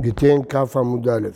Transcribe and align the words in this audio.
גיטין 0.00 0.42
כ' 0.48 0.76
עמוד 0.76 1.08
א'. 1.08 1.28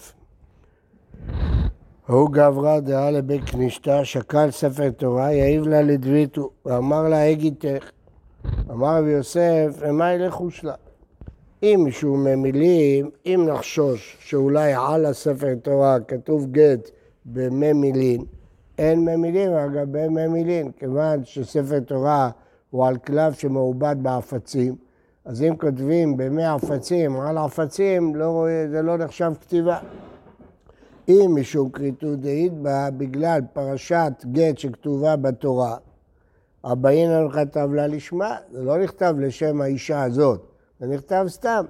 ההוא 2.08 2.30
גברא 2.30 2.80
דעה 2.80 3.10
לבית 3.10 3.44
כנישתא, 3.44 4.04
שקל 4.04 4.50
ספר 4.50 4.90
תורה, 4.90 5.32
יעיב 5.32 5.66
לה 5.66 5.82
לדביתו, 5.82 6.50
ואמר 6.66 7.08
לה 7.08 7.30
הגיתך. 7.30 7.90
אמר 8.70 8.98
רבי 8.98 9.10
יוסף, 9.10 9.76
ומה 9.78 10.12
ילכו 10.12 10.50
שלה? 10.50 10.74
אם 11.62 11.80
מישהו 11.84 12.16
ממילים, 12.16 13.10
אם 13.26 13.48
נחשוש 13.48 14.16
שאולי 14.20 14.72
על 14.72 15.06
הספר 15.06 15.54
תורה 15.62 16.00
כתוב 16.00 16.46
גט 16.50 16.90
במי 17.24 17.72
מילין, 17.72 18.24
אין 18.78 19.04
ממילין 19.04 19.52
על 19.52 19.70
גבי 19.70 20.08
מי 20.08 20.62
כיוון 20.76 21.24
שספר 21.24 21.80
תורה 21.80 22.30
הוא 22.70 22.86
על 22.86 22.96
כלב 22.96 23.32
שמעובד 23.32 23.96
בעפצים, 24.02 24.76
אז 25.24 25.42
אם 25.42 25.56
כותבים 25.56 26.16
במי 26.16 26.44
עפצים 26.44 27.20
על 27.20 27.38
עפצים, 27.38 28.14
לא 28.14 28.46
זה 28.70 28.82
לא 28.82 28.96
נחשב 28.96 29.32
כתיבה. 29.40 29.78
אם 31.08 31.32
משום 31.34 31.70
כריתות 31.70 32.20
דאית 32.20 32.52
בה 32.52 32.88
בגלל 32.96 33.40
פרשת 33.52 34.12
גט 34.32 34.58
שכתובה 34.58 35.16
בתורה, 35.16 35.76
הבאינן 36.64 37.30
כתב 37.30 37.68
לה 37.72 37.86
לשמה, 37.86 38.36
זה 38.52 38.62
לא 38.62 38.78
נכתב 38.78 39.14
לשם 39.18 39.60
האישה 39.60 40.02
הזאת, 40.02 40.40
זה 40.80 40.86
נכתב 40.86 41.24
סתם. 41.28 41.64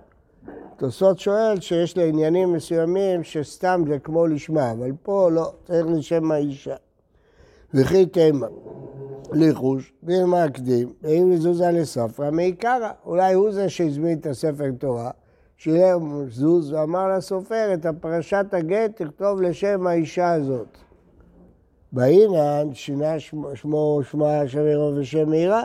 תוספות 0.76 1.18
שואל 1.18 1.60
שיש 1.60 1.96
לה 1.96 2.04
עניינים 2.04 2.52
מסוימים 2.52 3.24
שסתם 3.24 3.84
זה 3.88 3.98
כמו 3.98 4.26
לשמה, 4.26 4.72
אבל 4.72 4.92
פה 5.02 5.30
לא, 5.30 5.52
צריך 5.64 5.86
לשם 5.86 6.32
האישה. 6.32 6.76
וכי 7.74 8.06
תימא. 8.06 8.46
ליחוש, 9.34 9.92
דילמה 10.02 10.44
הקדים, 10.44 10.92
ואם 11.02 11.30
מזוזה 11.30 11.70
לספרא 11.70 12.30
מעיקרא. 12.30 12.90
אולי 13.06 13.34
הוא 13.34 13.52
זה 13.52 13.68
שהזמין 13.68 14.18
את 14.18 14.26
הספר 14.26 14.70
תורה, 14.78 15.10
שילם 15.56 16.30
זוז 16.30 16.72
ואמר 16.72 17.16
לסופר 17.16 17.74
את 17.74 17.86
הפרשת 17.86 18.46
הגט 18.52 19.02
תכתוב 19.02 19.42
לשם 19.42 19.86
האישה 19.86 20.32
הזאת. 20.32 20.78
באינן 21.92 22.68
שינה 22.72 23.20
שמו 23.54 24.00
שמה 24.02 24.48
שם 24.48 24.64
עירו 24.66 24.92
ושם 24.96 25.32
עירה. 25.32 25.64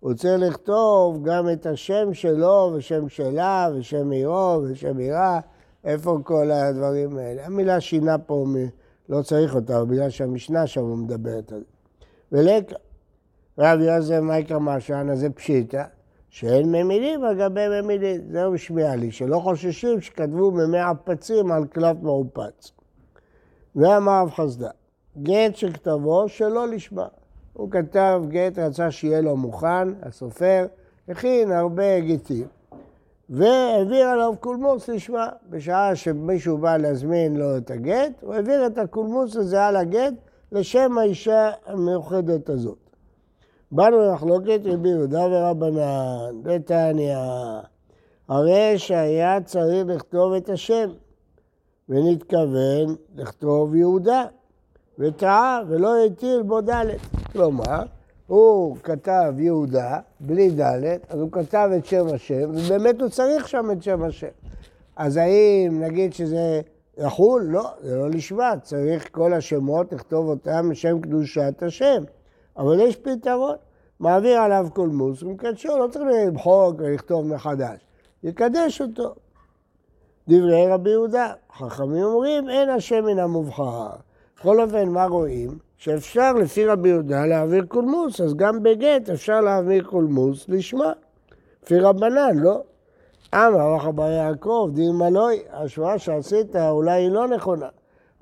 הוא 0.00 0.14
צריך 0.14 0.40
לכתוב 0.42 1.24
גם 1.24 1.50
את 1.52 1.66
השם 1.66 2.14
שלו 2.14 2.72
ושם 2.74 3.08
שלה 3.08 3.68
ושם 3.74 4.10
עירו 4.10 4.62
ושם 4.64 4.98
עירה. 4.98 5.40
איפה 5.84 6.18
כל 6.24 6.50
הדברים 6.50 7.18
האלה? 7.18 7.46
המילה 7.46 7.80
שינה 7.80 8.18
פה, 8.18 8.46
לא 9.08 9.22
צריך 9.22 9.54
אותה, 9.54 9.84
בגלל 9.84 10.10
שהמשנה 10.10 10.66
שם 10.66 11.02
מדברת 11.02 11.52
על 11.52 11.58
זה. 11.58 11.64
ולקה, 12.32 12.76
רב 13.58 13.80
יוזף 13.80 14.18
מייקר 14.22 14.58
משן, 14.58 15.10
אז 15.10 15.18
זה 15.18 15.30
פשיטה, 15.30 15.84
שאין 16.30 16.66
ממילים 16.66 17.24
על 17.24 17.38
גבי 17.38 17.82
ממילים. 17.82 18.20
זהו 18.30 18.52
משמיע 18.52 18.96
לי, 18.96 19.10
שלא 19.10 19.38
חוששים 19.38 20.00
שכתבו 20.00 20.50
ממי 20.50 20.78
עפצים 20.78 21.52
על 21.52 21.64
קלף 21.66 21.96
מעופץ. 22.02 22.72
ואמר 23.76 24.22
רב 24.22 24.30
חסדה, 24.30 24.70
גט 25.22 25.56
שכתבו 25.56 26.28
שלא 26.28 26.68
לשמה. 26.68 27.06
הוא 27.52 27.70
כתב 27.70 28.22
גט, 28.28 28.58
רצה 28.58 28.90
שיהיה 28.90 29.20
לו 29.20 29.36
מוכן, 29.36 29.88
הסופר, 30.02 30.66
הכין 31.08 31.52
הרבה 31.52 32.00
גטים, 32.00 32.46
והעביר 33.30 34.06
עליו 34.06 34.34
קולמוס 34.40 34.88
לשמה. 34.88 35.28
בשעה 35.50 35.96
שמישהו 35.96 36.58
בא 36.58 36.76
להזמין 36.76 37.36
לו 37.36 37.56
את 37.56 37.70
הגט, 37.70 38.12
הוא 38.22 38.34
העביר 38.34 38.66
את 38.66 38.78
הקולמוס 38.78 39.36
הזה 39.36 39.66
על 39.66 39.76
הגט 39.76 40.14
לשם 40.52 40.98
האישה 40.98 41.50
המיוחדת 41.66 42.48
הזאת. 42.48 42.81
באנו 43.72 44.00
למחלוקת 44.00 44.60
רבי 44.64 44.88
יהודה 44.88 45.26
ורבנן, 45.30 46.42
דתניא, 46.42 47.18
הרי 48.28 48.78
שהיה 48.78 49.40
צריך 49.40 49.86
לכתוב 49.86 50.32
את 50.32 50.48
השם, 50.48 50.90
ונתכוון 51.88 52.96
לכתוב 53.16 53.74
יהודה, 53.74 54.24
וטעה 54.98 55.60
ולא 55.68 56.04
הטיל 56.04 56.42
בו 56.42 56.60
ד'. 56.60 56.84
כלומר, 57.32 57.82
הוא 58.26 58.76
כתב 58.82 59.34
יהודה 59.38 59.98
בלי 60.20 60.50
ד', 60.50 60.84
אז 61.08 61.20
הוא 61.20 61.32
כתב 61.32 61.70
את 61.78 61.86
שם 61.86 62.06
השם, 62.14 62.50
ובאמת 62.50 63.00
הוא 63.00 63.08
צריך 63.08 63.48
שם 63.48 63.70
את 63.72 63.82
שם 63.82 64.02
השם. 64.02 64.28
אז 64.96 65.16
האם 65.16 65.80
נגיד 65.80 66.12
שזה 66.12 66.60
יחול? 66.98 67.42
לא, 67.42 67.70
זה 67.82 67.96
לא 67.96 68.10
לשמה, 68.10 68.54
צריך 68.62 69.08
כל 69.12 69.34
השמות 69.34 69.92
לכתוב 69.92 70.28
אותם 70.28 70.68
בשם 70.70 71.00
קדושת 71.00 71.62
השם. 71.62 72.04
אבל 72.56 72.80
יש 72.80 72.96
פתרון. 72.96 73.56
מעביר 74.00 74.40
עליו 74.40 74.66
קולמוס 74.74 75.22
ומקדשו, 75.22 75.78
לא 75.78 75.88
צריך 75.88 76.04
למחוק 76.04 76.74
ולכתוב 76.78 77.26
מחדש. 77.26 77.80
יקדש 78.22 78.80
אותו. 78.80 79.14
דברי 80.28 80.68
רבי 80.68 80.90
יהודה, 80.90 81.32
חכמים 81.52 82.04
אומרים, 82.04 82.50
אין 82.50 82.68
השם 82.68 83.04
מן 83.04 83.18
המובחר. 83.18 83.90
בכל 84.36 84.60
אופן, 84.60 84.88
מה 84.88 85.06
רואים? 85.06 85.58
שאפשר 85.76 86.32
לפי 86.32 86.66
רבי 86.66 86.88
יהודה 86.88 87.26
להעביר 87.26 87.64
קולמוס, 87.68 88.20
אז 88.20 88.34
גם 88.34 88.62
בגט 88.62 89.10
אפשר 89.10 89.40
להעביר 89.40 89.84
קולמוס 89.84 90.48
לשמה. 90.48 90.92
לפי 91.62 91.78
רבנן, 91.78 92.38
לא? 92.38 92.62
אמר 93.34 93.90
בר 93.90 94.10
יעקב, 94.10 94.70
דילמה 94.74 95.10
לוי, 95.10 95.42
ההשוואה 95.50 95.98
שעשית 95.98 96.56
אולי 96.56 97.02
היא 97.02 97.10
לא 97.10 97.28
נכונה. 97.28 97.68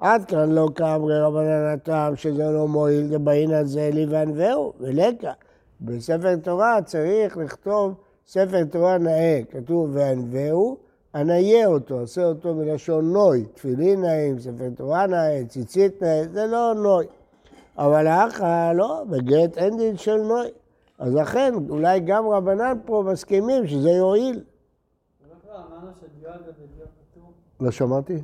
עד 0.01 0.25
כאן 0.25 0.53
לא 0.53 0.69
כאמרי 0.75 1.21
רבנן 1.21 1.73
הטעם 1.75 2.17
שזה 2.17 2.51
לא 2.51 2.69
מועיל, 2.69 3.07
זה 3.07 3.19
בעין 3.19 3.51
הזה 3.51 3.91
לי 3.93 4.07
וענווהו, 4.07 4.73
ולקה. 4.81 5.33
בספר 5.81 6.37
תורה 6.37 6.83
צריך 6.83 7.37
לכתוב 7.37 7.95
ספר 8.27 8.65
תורה 8.65 8.99
נאה, 8.99 9.41
כתוב 9.51 9.91
וענווהו, 9.93 10.77
עניה 11.15 11.67
אותו, 11.67 12.01
עשה 12.01 12.25
אותו 12.25 12.55
מלשון 12.55 13.13
נוי, 13.13 13.45
תפילין 13.55 14.01
נאים, 14.01 14.39
ספר 14.39 14.69
תורה 14.77 15.07
נאה, 15.07 15.45
ציצית 15.49 16.03
נאה, 16.03 16.23
זה 16.33 16.47
לא 16.47 16.75
נוי. 16.75 17.07
אבל 17.79 18.07
האחה 18.07 18.73
לא, 18.73 19.05
בגט 19.11 19.59
אין 19.59 19.77
דין 19.77 19.97
של 19.97 20.17
נוי. 20.17 20.49
אז 20.99 21.15
לכן, 21.15 21.55
אולי 21.69 22.01
גם 22.01 22.29
רבנן 22.29 22.79
פה 22.85 23.05
מסכימים 23.07 23.67
שזה 23.67 23.91
יועיל. 23.91 24.45
לא 27.61 27.71
שמעתי. 27.71 28.23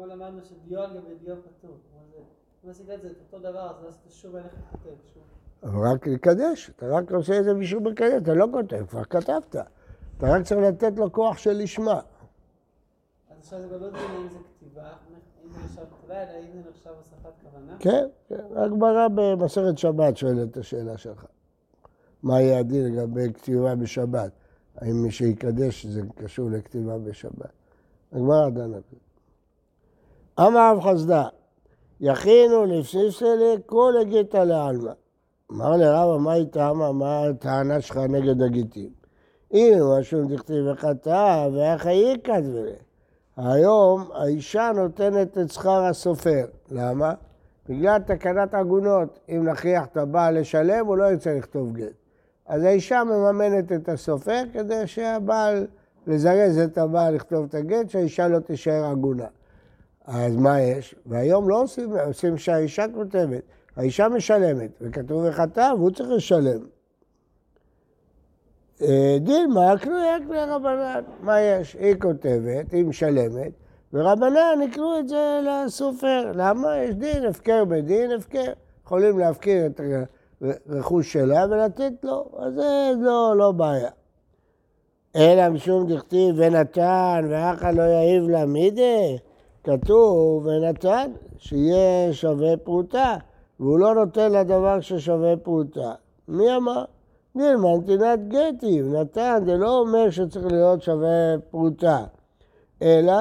אתמול 0.00 0.12
למדנו 0.12 0.40
שדיו 0.44 0.80
על 0.80 0.96
גבי 0.96 1.14
דיו 1.14 1.36
כתוב. 1.42 1.78
אם 2.64 2.70
עשית 2.70 2.90
את 2.90 3.02
זה 3.02 3.08
אותו 3.08 3.38
דבר, 3.38 3.72
אז 3.78 3.86
עשית 3.88 4.12
שוב 4.12 4.36
אין 4.36 4.44
לך 4.46 4.52
כותב. 4.70 4.90
אבל 5.62 5.92
רק 5.92 6.06
לקדש, 6.06 6.70
אתה 6.70 6.86
רק 6.86 7.12
עושה 7.12 7.38
את 7.38 7.44
זה 7.44 7.54
בשביל 7.54 7.82
מקדש, 7.82 8.22
אתה 8.22 8.34
לא 8.34 8.46
כותב, 8.52 8.86
כבר 8.86 9.04
כתבת. 9.04 9.56
אתה 10.16 10.26
רק 10.26 10.42
צריך 10.42 10.60
לתת 10.60 10.92
לו 10.96 11.12
כוח 11.12 11.38
של 11.38 11.52
לשמה. 11.52 12.00
אז 13.30 13.38
עכשיו 13.38 13.60
זה 13.60 13.68
גם 13.68 13.80
לא 13.80 13.90
דין 13.90 14.10
אם 14.22 14.28
זה 14.28 14.38
כתיבה, 14.56 14.92
אם 15.44 15.52
זה 15.52 15.58
נחשב 15.64 15.82
כתיבה, 15.98 16.22
אלא 16.22 16.38
אם 16.38 16.62
זה 16.62 16.70
נחשב 16.70 16.90
הוספת 16.90 17.32
כוונה. 17.42 17.76
כן, 17.78 18.08
כן. 18.28 18.44
הגמרא 18.56 19.08
במסכת 19.14 19.78
שבת 19.78 20.16
שואלת 20.16 20.50
את 20.50 20.56
השאלה 20.56 20.98
שלך. 20.98 21.26
מה 22.22 22.40
יהיה 22.40 22.58
הדין 22.58 22.84
לגבי 22.84 23.32
כתיבה 23.32 23.74
בשבת? 23.74 24.32
האם 24.76 25.02
מי 25.02 25.10
שיקדש 25.10 25.86
זה 25.86 26.02
קשור 26.14 26.50
לכתיבה 26.50 26.98
בשבת? 26.98 27.52
הגמרא 28.12 28.50
דנה 28.50 28.66
בזה. 28.66 29.09
אמר 30.40 30.72
רב 30.72 30.80
חסדה, 30.80 31.24
יכינו 32.00 32.64
לפסיסלי 32.64 33.56
כל 33.66 33.94
הגיתא 34.00 34.36
לעלמא. 34.36 34.92
אמר 35.52 35.76
לרבא, 35.76 36.16
מה 36.18 36.34
איתה? 36.34 36.72
מה 36.72 37.24
הטענה 37.24 37.80
שלך 37.80 37.96
נגד 37.96 38.42
הגיטים? 38.42 38.90
הנה 39.50 39.98
משהו 39.98 40.24
דכתיב 40.28 40.64
וחטא, 40.72 41.48
ואיך 41.52 41.86
היא 41.86 42.16
כתבלה. 42.24 42.72
היום 43.36 44.08
האישה 44.14 44.72
נותנת 44.74 45.38
את 45.38 45.50
שכר 45.50 45.84
הסופר. 45.84 46.44
למה? 46.70 47.14
בגלל 47.68 47.98
תקנת 47.98 48.54
עגונות. 48.54 49.18
אם 49.28 49.48
נכריח 49.48 49.86
את 49.86 49.96
הבעל 49.96 50.40
לשלם, 50.40 50.86
הוא 50.86 50.96
לא 50.96 51.04
ירצה 51.04 51.34
לכתוב 51.34 51.72
גט. 51.72 51.92
אז 52.46 52.62
האישה 52.62 53.04
מממנת 53.04 53.72
את 53.72 53.88
הסופר 53.88 54.42
כדי 54.52 54.86
שהבעל, 54.86 55.66
לזרז 56.06 56.58
את 56.58 56.78
הבעל 56.78 57.14
לכתוב 57.14 57.46
את 57.48 57.54
הגט, 57.54 57.90
שהאישה 57.90 58.28
לא 58.28 58.38
תישאר 58.38 58.84
עגונה. 58.84 59.26
אז 60.04 60.36
מה 60.36 60.60
יש? 60.60 60.94
והיום 61.06 61.48
לא 61.48 61.62
עושים, 61.62 61.96
עושים 61.96 62.38
שהאישה 62.38 62.84
כותבת. 62.94 63.42
האישה 63.76 64.08
משלמת, 64.08 64.70
וכתוב 64.80 65.24
וחטא, 65.28 65.72
והוא 65.76 65.90
צריך 65.90 66.10
לשלם. 66.10 66.60
אה, 68.82 69.16
דילמה, 69.20 69.78
קנויה 69.78 70.16
קנויה 70.20 70.54
רבנן. 70.56 71.02
מה 71.20 71.40
יש? 71.40 71.76
היא 71.80 71.94
כותבת, 72.00 72.72
היא 72.72 72.84
משלמת, 72.84 73.52
ורבנן 73.92 74.62
יקנו 74.62 74.98
את 74.98 75.08
זה 75.08 75.40
לסופר. 75.44 76.32
למה? 76.34 76.76
יש 76.76 76.94
דין, 76.94 77.24
הפקר 77.24 77.64
בדין, 77.64 78.10
הפקר. 78.10 78.52
יכולים 78.84 79.18
להפקיר 79.18 79.66
את 79.66 79.80
הרכוש 80.68 81.12
שלה 81.12 81.44
ולתת 81.50 81.92
לו, 82.02 82.30
אז 82.38 82.54
זה 82.54 82.90
לא, 83.00 83.34
לא 83.36 83.52
בעיה. 83.52 83.90
אלא 85.16 85.48
משום 85.48 85.92
דכתיב 85.92 86.34
ונתן 86.38 87.26
ואחא 87.30 87.70
לא 87.70 87.82
יעיב 87.82 88.28
לה 88.28 88.46
מידי, 88.46 89.18
כתוב 89.64 90.46
ונתן, 90.46 91.10
שיהיה 91.38 92.12
שווה 92.12 92.56
פרוטה. 92.56 93.16
והוא 93.60 93.78
לא 93.78 93.94
נותן 93.94 94.32
לדבר 94.32 94.80
ששווה 94.80 95.36
פרוטה. 95.36 95.92
מי 96.28 96.56
אמר? 96.56 96.84
נלמן 97.34 97.74
נתינת 97.78 98.28
גטים, 98.28 98.94
נתן, 98.94 99.42
זה 99.46 99.56
לא 99.56 99.78
אומר 99.78 100.10
שצריך 100.10 100.46
להיות 100.46 100.82
שווה 100.82 101.38
פרוטה, 101.50 102.04
אלא 102.82 103.14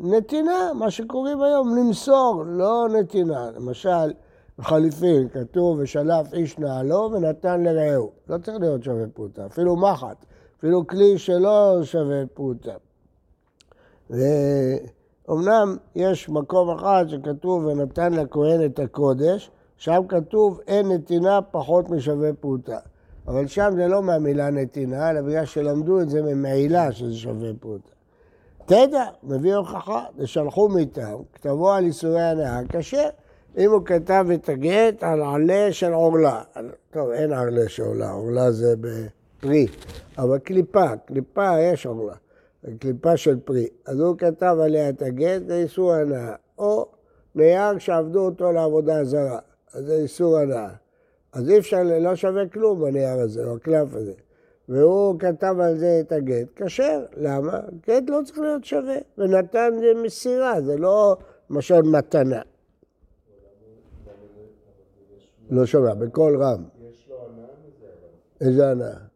נתינה, 0.00 0.70
מה 0.74 0.90
שקוראים 0.90 1.42
היום 1.42 1.76
למסור, 1.76 2.42
לא 2.46 2.88
נתינה. 2.88 3.50
למשל, 3.56 4.12
בחליפין 4.58 5.28
כתוב 5.28 5.78
ושלף 5.80 6.34
איש 6.34 6.58
נעלו 6.58 7.10
ונתן 7.12 7.62
לרעהו. 7.62 8.10
לא 8.28 8.38
צריך 8.38 8.56
להיות 8.60 8.84
שווה 8.84 9.04
פרוטה, 9.14 9.46
אפילו 9.46 9.76
מחט, 9.76 10.24
אפילו 10.58 10.86
כלי 10.86 11.18
שלא 11.18 11.78
שווה 11.82 12.22
פרוטה. 12.34 12.74
ואומנם 15.30 15.76
יש 15.94 16.28
מקום 16.28 16.70
אחד 16.70 17.04
שכתוב 17.08 17.64
ונתן 17.64 18.12
לכהן 18.12 18.64
את 18.64 18.78
הקודש, 18.78 19.50
שם 19.76 20.02
כתוב 20.08 20.60
אין 20.66 20.92
נתינה 20.92 21.42
פחות 21.42 21.90
משווה 21.90 22.32
פרוטה. 22.32 22.78
אבל 23.28 23.46
שם 23.46 23.72
זה 23.76 23.88
לא 23.88 24.02
מהמילה 24.02 24.50
נתינה, 24.50 25.10
אלא 25.10 25.20
בגלל 25.20 25.44
שלמדו 25.44 26.00
את 26.00 26.10
זה 26.10 26.22
ממעילה 26.22 26.92
שזה 26.92 27.14
שווה 27.14 27.48
פרוטה. 27.60 27.90
תדע, 28.66 29.04
מביא 29.22 29.54
הוכחה, 29.54 30.04
ושלחו 30.18 30.68
מאיתם, 30.68 31.16
כתבו 31.34 31.72
על 31.72 31.84
איסורי 31.84 32.22
הנאה, 32.22 32.60
כשר. 32.68 33.08
אם 33.58 33.70
הוא 33.70 33.82
כתב 33.84 34.26
את 34.34 34.48
הגט 34.48 35.02
על 35.02 35.22
עלה 35.22 35.72
של 35.72 35.92
עורלה, 35.92 36.42
טוב, 36.90 37.10
אין 37.10 37.32
עלה 37.32 37.68
של 37.68 37.82
עורלה, 37.82 38.10
עורלה 38.10 38.52
זה 38.52 38.74
בפרי, 38.80 39.66
אבל 40.18 40.38
קליפה, 40.38 40.96
קליפה 41.06 41.60
יש 41.60 41.86
עורלה, 41.86 42.14
קליפה 42.78 43.16
של 43.16 43.40
פרי. 43.40 43.66
אז 43.86 44.00
הוא 44.00 44.18
כתב 44.18 44.56
עליה 44.62 44.88
את 44.88 45.02
הגט, 45.02 45.42
זה 45.46 45.56
איסור 45.56 45.92
הנאה. 45.92 46.34
או 46.58 46.86
נייר 47.34 47.78
שעבדו 47.78 48.24
אותו 48.24 48.52
לעבודה 48.52 49.04
זרה, 49.04 49.38
אז 49.72 49.84
זה 49.84 49.94
איסור 49.94 50.38
הנאה. 50.38 50.70
אז 51.32 51.50
אי 51.50 51.58
אפשר, 51.58 51.82
לא 52.00 52.14
שווה 52.14 52.48
כלום 52.48 52.80
בנייר 52.80 53.20
הזה, 53.20 53.44
או 53.44 53.54
הקלף 53.56 53.94
הזה. 53.94 54.12
והוא 54.68 55.18
כתב 55.18 55.54
על 55.60 55.78
זה 55.78 56.00
את 56.00 56.12
הגט, 56.12 56.46
כשר. 56.56 57.04
למה? 57.16 57.60
גט 57.86 58.02
לא 58.08 58.20
צריך 58.24 58.38
להיות 58.38 58.64
שווה, 58.64 58.96
ונתן 59.18 59.70
זה 59.80 60.02
מסירה, 60.02 60.60
זה 60.60 60.76
לא 60.76 61.16
למשל 61.50 61.82
מתנה. 61.82 62.42
לא 65.50 65.66
שומע, 65.66 65.94
בקול 65.94 66.42
רם. 66.42 66.64
יש 66.90 67.08
לו 67.08 67.16
הנאה 67.16 67.46
מזה, 67.66 67.86
אבל 67.86 68.48
איזה 68.48 68.70
הנאה? 68.70 69.09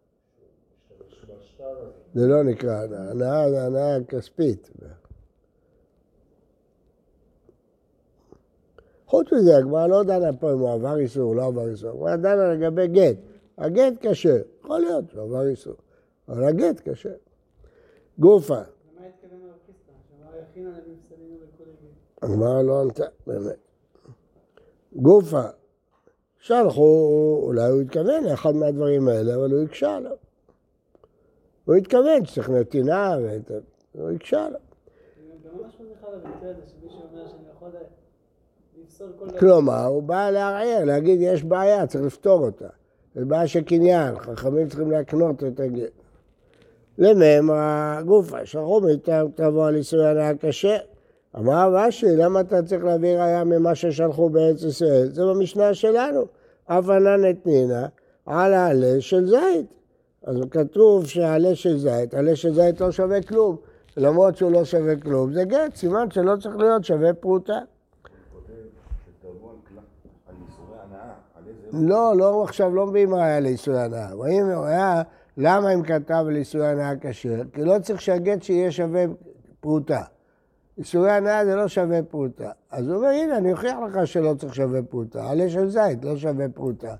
זה 2.14 2.26
לא 2.26 2.43
נקרא 2.43 2.82
הנאה, 2.82 3.11
הנאה 3.11 3.50
זה 3.50 3.64
הנאה 3.64 4.05
כספית. 4.08 4.70
חוץ 9.06 9.32
מזה, 9.32 9.56
הגמרא 9.56 9.87
לא 9.87 10.02
דנה 10.02 10.32
פה 10.32 10.52
אם 10.52 10.58
הוא 10.58 10.72
עבר 10.72 10.96
איסור 10.96 11.22
או 11.22 11.34
לא 11.34 11.46
עבר 11.46 11.69
איסור, 11.69 11.90
הגמרא 11.90 12.16
דנה 12.16 12.55
לגבי 12.55 12.88
גט. 12.88 13.16
הגט 13.58 13.93
כשר, 14.00 14.37
יכול 14.61 14.81
להיות 14.81 15.05
שהוא 15.11 15.22
עבר 15.22 15.46
איסור, 15.46 15.75
אבל 16.28 16.44
הגט 16.44 16.88
כשר. 16.88 17.14
גופה. 18.19 18.60
הגמרא 22.22 22.62
לא 22.62 22.81
ענתה, 22.81 23.05
באמת. 23.26 23.56
גופה, 24.93 25.43
שלחו, 26.38 27.40
אולי 27.43 27.70
הוא 27.70 27.81
התכוון 27.81 28.25
לאחד 28.25 28.55
מהדברים 28.55 29.08
האלה, 29.08 29.34
אבל 29.34 29.52
הוא 29.52 29.62
הקשה 29.62 29.96
עליו. 29.96 30.17
הוא 31.64 31.75
התכוון 31.75 32.25
שצריך 32.25 32.50
נתינה, 32.50 33.16
ואת- 33.22 33.50
הוא 33.93 34.11
הקשה 34.11 34.46
דבר. 34.49 34.58
כלומר, 39.38 39.84
הוא 39.84 40.02
בא 40.02 40.31
לערער, 40.31 40.84
להגיד 40.84 41.19
יש 41.22 41.44
בעיה, 41.44 41.87
צריך 41.87 42.05
לפתור 42.05 42.44
אותה. 42.44 42.69
זה 43.14 43.25
בעיה 43.25 43.46
של 43.46 43.62
קניין, 43.62 44.19
חכמים 44.19 44.69
צריכים 44.69 44.90
להקנות 44.90 45.44
את 45.44 45.61
הגט. 45.61 45.90
לממרא 46.99 48.00
גופה, 48.06 48.46
שלחו 48.46 48.81
מאיתם 48.81 49.26
תבוא 49.34 49.67
על 49.67 49.76
איסור 49.76 50.02
הנאה 50.02 50.34
קשה. 50.34 50.76
אמר 51.37 51.70
רש"י, 51.75 52.17
למה 52.17 52.40
אתה 52.40 52.62
צריך 52.62 52.84
להביא 52.84 53.17
ראיה 53.17 53.44
ממה 53.44 53.75
ששלחו 53.75 54.28
בארץ 54.28 54.62
ישראל? 54.62 55.10
זה 55.10 55.22
במשנה 55.25 55.75
שלנו. 55.75 56.25
אף 56.67 56.88
ענן 56.88 57.31
אתנינה 57.31 57.87
על 58.26 58.55
העלה 58.55 59.00
של 59.00 59.26
זית. 59.26 59.67
אז 60.26 60.36
כתוב 60.50 61.06
שהעלה 61.06 61.54
של 61.54 61.78
זית, 61.78 62.14
עלה 62.14 62.36
של 62.36 62.54
זית 62.54 62.80
לא 62.80 62.90
שווה 62.90 63.22
כלום. 63.22 63.56
למרות 63.96 64.36
שהוא 64.36 64.50
לא 64.52 64.64
שווה 64.64 64.96
כלום, 64.96 65.32
זה 65.32 65.44
גט, 65.44 65.76
סימן 65.76 66.10
שלא 66.10 66.36
צריך 66.36 66.56
להיות 66.56 66.84
שווה 66.84 67.14
פרוטה. 67.14 67.58
לא, 71.72 72.16
לא, 72.16 72.44
עכשיו 72.44 72.74
לא 72.74 72.86
מביאים 72.86 73.14
ראיה 73.14 73.40
לאיסורי 73.40 73.80
הנאה. 73.80 74.12
רואים 74.12 74.50
ראיה, 74.50 75.02
למה 75.36 75.74
אם 75.74 75.82
כתב 75.82 76.24
על 76.28 76.36
איסורי 76.36 76.66
הנאה 76.66 76.92
כשר? 77.00 77.42
כי 77.52 77.64
לא 77.64 77.78
צריך 77.82 78.00
שהגט 78.00 78.42
שיהיה 78.42 78.70
שווה 78.70 79.04
פרוטה. 79.60 80.02
איסורי 80.78 81.10
הנאה 81.10 81.44
זה 81.44 81.56
לא 81.56 81.68
שווה 81.68 82.02
פרוטה. 82.02 82.50
אז 82.70 82.88
הוא 82.88 82.96
אומר, 82.96 83.08
הנה, 83.08 83.36
אני 83.36 83.52
אוכיח 83.52 83.74
לך 83.88 84.06
שלא 84.06 84.34
צריך 84.38 84.54
שווה 84.54 84.82
פרוטה. 84.82 85.30
עלה 85.30 85.48
של 85.50 85.68
זית 85.68 86.04
לא 86.04 86.16
שווה 86.16 86.48
פרוטה. 86.48 86.94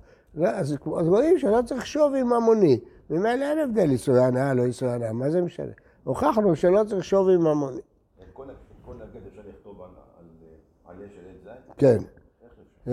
אז 0.45 0.77
רואים 0.85 1.39
שלא 1.39 1.61
צריך 1.67 1.87
שווי 1.87 2.23
ממוני. 2.23 2.81
ממילא 3.11 3.45
אין 3.45 3.59
הבדל 3.59 3.91
איסורי 3.91 4.25
הנאה, 4.25 4.55
לא 4.55 4.65
איסורי 4.65 4.93
הנאה, 4.93 5.13
מה 5.13 5.31
זה 5.31 5.43
משנה? 5.43 5.73
הוכחנו 6.05 6.57
שלא 6.57 6.85
צריך 6.89 7.05
שווי 7.05 7.37
ממוני. 7.37 7.77
את 7.79 8.25
כל 8.33 8.51
ה- 8.51 8.53
את 8.53 8.57
כל 8.85 8.95
הגט 9.03 9.27
אפשר 9.29 9.41
לכתוב 9.49 9.81
על 9.83 9.89
על, 9.89 10.25
אה, 10.43 10.91
עלה 10.93 11.09
של 11.09 11.21
עץ 11.31 11.57
זית? 11.67 11.75
כן. 11.79 11.99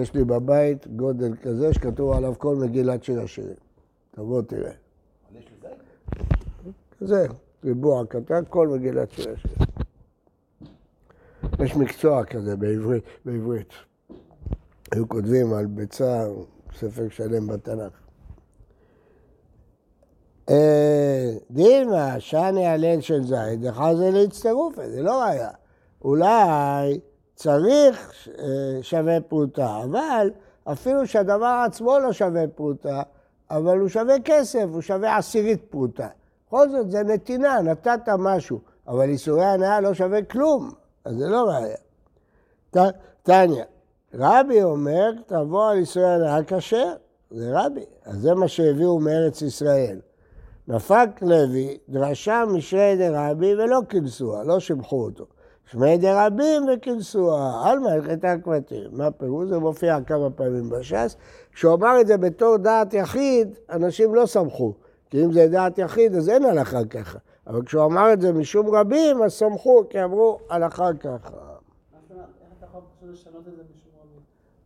יש 0.02 0.14
לי 0.14 0.24
בבית 0.24 0.88
גודל 0.96 1.36
כזה 1.42 1.74
שכתוב 1.74 2.12
עליו 2.12 2.34
כל 2.38 2.56
מגילת 2.56 3.04
שיר 3.04 3.22
השירים. 3.22 3.56
תבוא 4.12 4.42
תראה. 4.42 4.72
כזה, 7.00 7.26
ריבוע 7.64 8.06
קטן, 8.06 8.44
כל 8.50 8.68
מגילת 8.68 9.12
שיר 9.12 9.34
השירים. 9.34 9.58
יש 11.60 11.76
מקצוע 11.76 12.24
כזה 12.26 12.56
בעברית, 12.56 13.04
בעברית. 13.26 13.68
היו 14.92 15.10
כותבים 15.10 15.54
על 15.54 15.66
ביצה, 15.66 16.26
ספר 16.76 17.10
שלם 17.10 17.48
בתנ"ך. 17.48 18.01
אה, 20.52 21.32
דילמה, 21.52 22.20
שאני 22.20 22.68
הלל 22.68 23.02
של 23.02 23.24
זית, 23.24 23.62
דחה 23.62 23.96
זה 23.96 24.12
להצטרוף, 24.12 24.76
זה 24.88 25.02
לא 25.02 25.22
ראיה. 25.22 25.50
אולי 26.06 27.00
צריך 27.36 28.28
אה, 28.40 28.46
שווה 28.82 29.22
פרוטה, 29.22 29.82
אבל 29.84 30.32
אפילו 30.64 31.08
שהדבר 31.08 31.64
עצמו 31.68 32.00
לא 32.00 32.14
שווה 32.14 32.48
פרוטה, 32.56 33.02
אבל 33.52 33.80
הוא 33.80 33.90
שווה 33.90 34.16
כסף, 34.26 34.66
הוא 34.74 34.82
שווה 34.82 35.18
עשירית 35.18 35.62
פרוטה. 35.70 36.08
בכל 36.48 36.70
זאת 36.70 36.92
זה 36.92 37.04
נתינה, 37.04 37.62
נתת 37.62 38.10
משהו, 38.20 38.60
אבל 38.88 39.10
איסורי 39.10 39.46
הנאה 39.46 39.82
לא 39.82 39.94
שווה 39.94 40.22
כלום, 40.24 40.72
אז 41.06 41.16
זה 41.16 41.28
לא 41.28 41.44
ראיה. 41.50 41.78
ת- 42.78 42.94
תניא, 43.24 43.64
רבי 44.14 44.64
אומר, 44.64 45.12
תבוא 45.26 45.70
על 45.70 45.78
איסורי 45.78 46.14
הנאה 46.14 46.44
כשר, 46.44 46.94
זה 47.32 47.50
רבי, 47.54 47.86
אז 48.06 48.16
זה 48.20 48.34
מה 48.34 48.48
שהביאו 48.48 49.00
מארץ 49.00 49.42
ישראל. 49.42 50.00
נפק 50.72 51.10
לוי, 51.22 51.78
דרשה 51.90 52.44
משרי 52.48 52.96
דרבי 52.98 53.54
ולא 53.56 53.80
כינסוה, 53.90 54.44
לא 54.44 54.60
שיבחו 54.60 55.04
אותו. 55.04 55.26
שמי 55.66 55.98
דרבים 55.98 56.64
וכינסוה, 56.74 57.64
על 57.66 57.80
מלכת 57.80 58.24
הכבטים. 58.24 58.90
מה 58.92 59.08
הפירוש? 59.08 59.50
זה 59.50 59.60
מופיע 59.60 60.02
כמה 60.02 60.30
פעמים 60.30 60.70
בש"ס. 60.70 61.16
כשהוא 61.54 61.74
אמר 61.74 62.02
את 62.02 62.08
זה 62.08 62.18
בתור 62.18 62.58
דעת 62.58 62.94
יחיד, 62.94 63.56
אנשים 63.70 64.16
לא 64.16 64.26
סמכו. 64.26 64.74
כי 65.10 65.26
אם 65.26 65.34
זה 65.34 65.48
דעת 65.48 65.78
יחיד, 65.78 66.16
אז 66.16 66.30
אין 66.30 66.46
הלכה 66.46 66.86
ככה. 66.86 67.20
אבל 67.48 67.66
כשהוא 67.66 67.86
אמר 67.86 68.14
את 68.14 68.22
זה 68.22 68.34
משום 68.34 68.76
רבים, 68.76 69.24
אז 69.24 69.32
סמכו, 69.32 69.84
כי 69.90 70.04
אמרו 70.04 70.40
הלכה 70.50 70.90
ככה. 71.00 71.38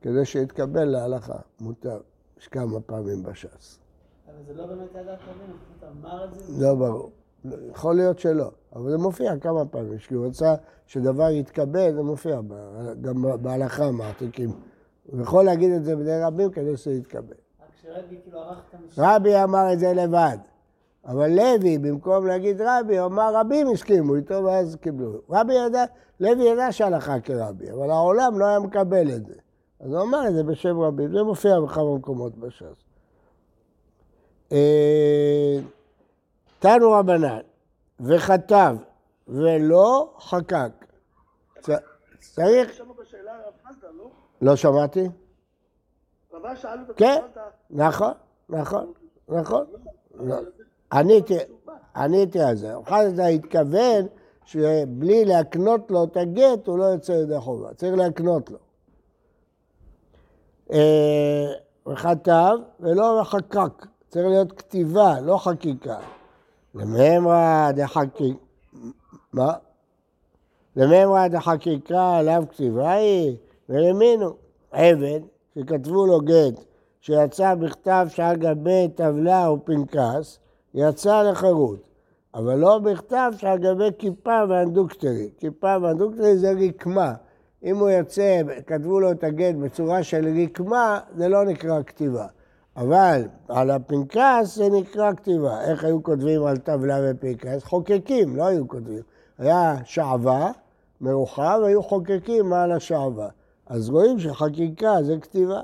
כדי 0.01 0.25
שיתקבל 0.25 0.85
להלכה, 0.85 1.37
מותר. 1.59 1.99
יש 2.39 2.47
כמה 2.47 2.79
פעמים 2.79 3.23
בש"ס. 3.23 3.84
זה 4.47 4.53
לא 4.53 4.65
באמת 4.65 4.95
היה 4.95 5.03
דעת 5.03 5.19
רבים, 5.21 5.47
הוא 5.47 5.57
פשוט 5.63 5.89
אמר 5.91 6.25
את 6.25 6.33
זה. 6.33 6.65
לא 6.65 6.75
ברור. 6.75 7.11
יכול 7.69 7.95
להיות 7.95 8.19
שלא, 8.19 8.51
אבל 8.75 8.91
זה 8.91 8.97
מופיע 8.97 9.37
כמה 9.37 9.65
פעמים. 9.65 9.97
כשהוא 9.97 10.27
רצה 10.27 10.55
שדבר 10.87 11.29
יתקבל, 11.29 11.93
זה 11.93 12.01
מופיע, 12.01 12.39
גם 13.01 13.25
בהלכה 13.41 13.91
מעתיקים. 13.91 14.49
הוא 15.11 15.21
יכול 15.21 15.45
להגיד 15.45 15.71
את 15.71 15.85
זה 15.85 15.95
בידי 15.95 16.19
רבים 16.23 16.51
כדי 16.51 16.77
שזה 16.77 16.93
יתקבל. 16.93 17.35
שרבי 17.81 18.17
כאילו 18.23 18.39
ערך 18.39 18.57
את 18.69 18.75
המשנה. 18.79 19.15
רבי 19.15 19.43
אמר 19.43 19.73
את 19.73 19.79
זה 19.79 19.93
לבד, 19.93 20.37
אבל 21.05 21.29
לוי, 21.29 21.77
במקום 21.77 22.27
להגיד 22.27 22.61
רבי, 22.61 22.97
הוא 22.97 23.05
אמר 23.05 23.35
רבים 23.35 23.67
הסכימו 23.67 24.15
איתו 24.15 24.43
ואז 24.43 24.75
קיבלו. 24.75 25.21
רבי 25.29 25.53
ידע, 25.53 25.83
לוי 26.19 26.43
ידע 26.43 26.71
שהלכה 26.71 27.19
כרבי, 27.19 27.71
אבל 27.71 27.91
העולם 27.91 28.39
לא 28.39 28.45
היה 28.45 28.59
מקבל 28.59 29.11
את 29.15 29.25
זה. 29.25 29.33
אז 29.79 29.93
הוא 29.93 30.01
אמר 30.01 30.27
את 30.27 30.33
זה 30.33 30.43
בשם 30.43 30.79
רבים, 30.79 31.11
זה 31.11 31.23
מופיע 31.23 31.59
בכמה 31.59 31.95
מקומות 31.95 32.37
בש"ס. 32.37 32.84
אה, 34.55 35.59
תנו 36.59 36.91
רבנן, 36.91 37.39
וכתב 37.99 38.75
ולא 39.27 40.13
חקק. 40.19 40.71
צריך... 42.19 42.81
לא? 43.81 44.09
לא 44.41 44.55
שמעתי? 44.55 45.09
כן. 46.95 47.21
נכון, 47.69 48.13
נכון, 48.49 48.93
נכון. 49.29 49.65
לא. 50.13 50.35
עניתי, 50.91 51.37
עניתי 51.95 52.41
על 52.41 52.55
זה. 52.55 52.73
חסדה 52.85 53.27
התכוון 53.27 54.07
שבלי 54.45 55.25
להקנות 55.25 55.91
לו 55.91 56.03
את 56.03 56.17
הגט 56.17 56.67
הוא 56.67 56.77
לא 56.77 56.83
יוצא 56.83 57.11
ידי 57.11 57.39
חובה, 57.39 57.73
צריך 57.73 57.97
להקנות 57.97 58.49
לו. 58.49 58.57
אה, 60.71 61.53
וכתב 61.87 62.57
ולא 62.79 63.21
חקק, 63.23 63.85
צריך 64.15 64.27
להיות 64.27 64.51
כתיבה, 64.51 65.19
לא 65.21 65.37
חקיקה. 65.37 65.97
לממרא 66.75 67.71
דחקיקה, 67.71 68.39
מה? 69.33 69.53
לממרא 70.75 71.27
דחקיקה 71.27 72.17
עליו 72.17 72.43
כתיבה 72.51 72.91
היא, 72.91 73.35
ולמינו, 73.69 74.33
עבד 74.71 75.19
שכתבו 75.55 76.05
לו 76.05 76.21
גט 76.21 76.63
שיצא 77.01 77.55
בכתב 77.55 78.07
שעל 78.09 78.35
גבי 78.35 78.87
טבלה 78.95 79.47
או 79.47 79.65
פנקס, 79.65 80.39
יצא 80.73 81.23
לחירות. 81.23 81.87
אבל 82.33 82.55
לא 82.55 82.79
בכתב 82.79 83.31
שעל 83.37 83.57
גבי 83.57 83.89
כיפה 83.97 84.39
ואנדוקטרי. 84.49 85.29
כיפה 85.37 85.75
ואנדוקטרי 85.81 86.37
זה 86.37 86.53
רקמה. 86.67 87.13
אם 87.63 87.77
הוא 87.77 87.89
יוצא, 87.89 88.41
כתבו 88.67 88.99
לו 88.99 89.11
את 89.11 89.23
הגט 89.23 89.55
בצורה 89.55 90.03
של 90.03 90.43
רקמה, 90.43 90.99
זה 91.17 91.27
לא 91.27 91.45
נקרא 91.45 91.83
כתיבה. 91.83 92.27
אבל 92.77 93.27
על 93.47 93.71
הפנקס 93.71 94.55
זה 94.55 94.69
נקרא 94.69 95.13
כתיבה. 95.13 95.61
איך 95.61 95.83
היו 95.83 96.03
כותבים 96.03 96.45
על 96.45 96.57
טבלה 96.57 96.99
ופנקס? 97.03 97.63
חוקקים, 97.63 98.35
לא 98.35 98.45
היו 98.45 98.67
כותבים. 98.67 99.01
היה 99.37 99.75
שעווה, 99.83 100.51
מרוחה, 101.01 101.57
והיו 101.61 101.83
חוקקים 101.83 102.53
על 102.53 102.71
השעווה. 102.71 103.27
אז 103.67 103.89
רואים 103.89 104.19
שחקיקה 104.19 105.03
זה 105.03 105.17
כתיבה. 105.21 105.61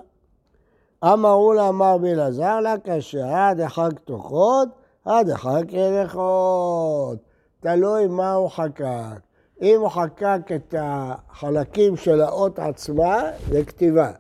אמרו 1.04 1.54
לה, 1.54 1.70
אמר 1.70 1.98
בלעזר 1.98 2.60
לה, 2.60 2.78
כאשר 2.78 3.54
דחק 3.58 4.00
תוכות, 4.06 4.68
דחק 5.08 5.64
ירחות. 5.70 7.18
תלוי 7.60 8.08
מה 8.08 8.34
הוא 8.34 8.50
חקק. 8.50 9.20
אם 9.62 9.80
הוא 9.80 9.90
חקק 9.90 10.42
את 10.56 10.76
החלקים 10.78 11.96
של 11.96 12.22
האות 12.22 12.60
עצמה, 12.60 13.22
זה 13.50 13.66
כתיבה. 13.66 14.12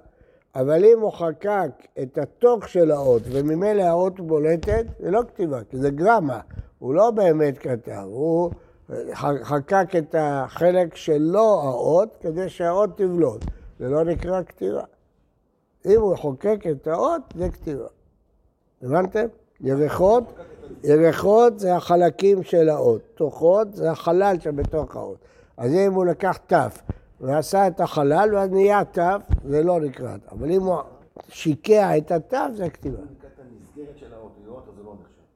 אבל 0.55 0.85
אם 0.85 0.99
הוא 0.99 1.11
חקק 1.11 1.69
את 2.01 2.17
התוך 2.17 2.69
של 2.69 2.91
האות 2.91 3.21
וממילא 3.31 3.81
האות 3.81 4.19
בולטת, 4.19 4.85
זה 4.99 5.11
לא 5.11 5.21
כתיבה, 5.27 5.63
כי 5.69 5.77
זה 5.77 5.89
גרמה. 5.89 6.39
הוא 6.79 6.93
לא 6.93 7.11
באמת 7.11 7.57
כתב, 7.57 8.03
הוא 8.05 8.51
חקק 9.43 9.87
את 9.97 10.15
החלק 10.17 10.95
שלו 10.95 11.61
האות 11.63 12.17
כדי 12.19 12.49
שהאות 12.49 12.89
תבלוט. 12.97 13.45
זה 13.79 13.89
לא 13.89 14.03
נקרא 14.03 14.41
כתיבה. 14.43 14.83
אם 15.85 16.01
הוא 16.01 16.15
חוקק 16.15 16.59
את 16.71 16.87
האות, 16.87 17.21
זה 17.35 17.49
כתיבה. 17.49 17.87
הבנתם? 18.81 19.25
ירחות, 19.61 20.23
ירחות 20.83 21.59
זה 21.59 21.75
החלקים 21.75 22.43
של 22.43 22.69
האות, 22.69 23.01
תוכות 23.15 23.73
זה 23.73 23.91
החלל 23.91 24.35
שבתוך 24.39 24.95
האות. 24.95 25.17
אז 25.57 25.73
אם 25.73 25.93
הוא 25.93 26.05
לקח 26.05 26.37
ת' 26.37 26.53
ועשה 27.21 27.67
את 27.67 27.81
החלל 27.81 28.35
ואז 28.35 28.49
נהיה 28.49 28.83
ת', 28.85 28.97
זה 29.45 29.63
לא 29.63 29.79
נקרא 29.79 30.17
ת'. 30.17 30.27
אבל 30.31 30.51
אם 30.51 30.63
הוא 30.63 30.77
שיקע 31.29 31.97
את 31.97 32.11
הת', 32.11 32.33
זה 32.53 32.69
כתיבה. 32.69 32.97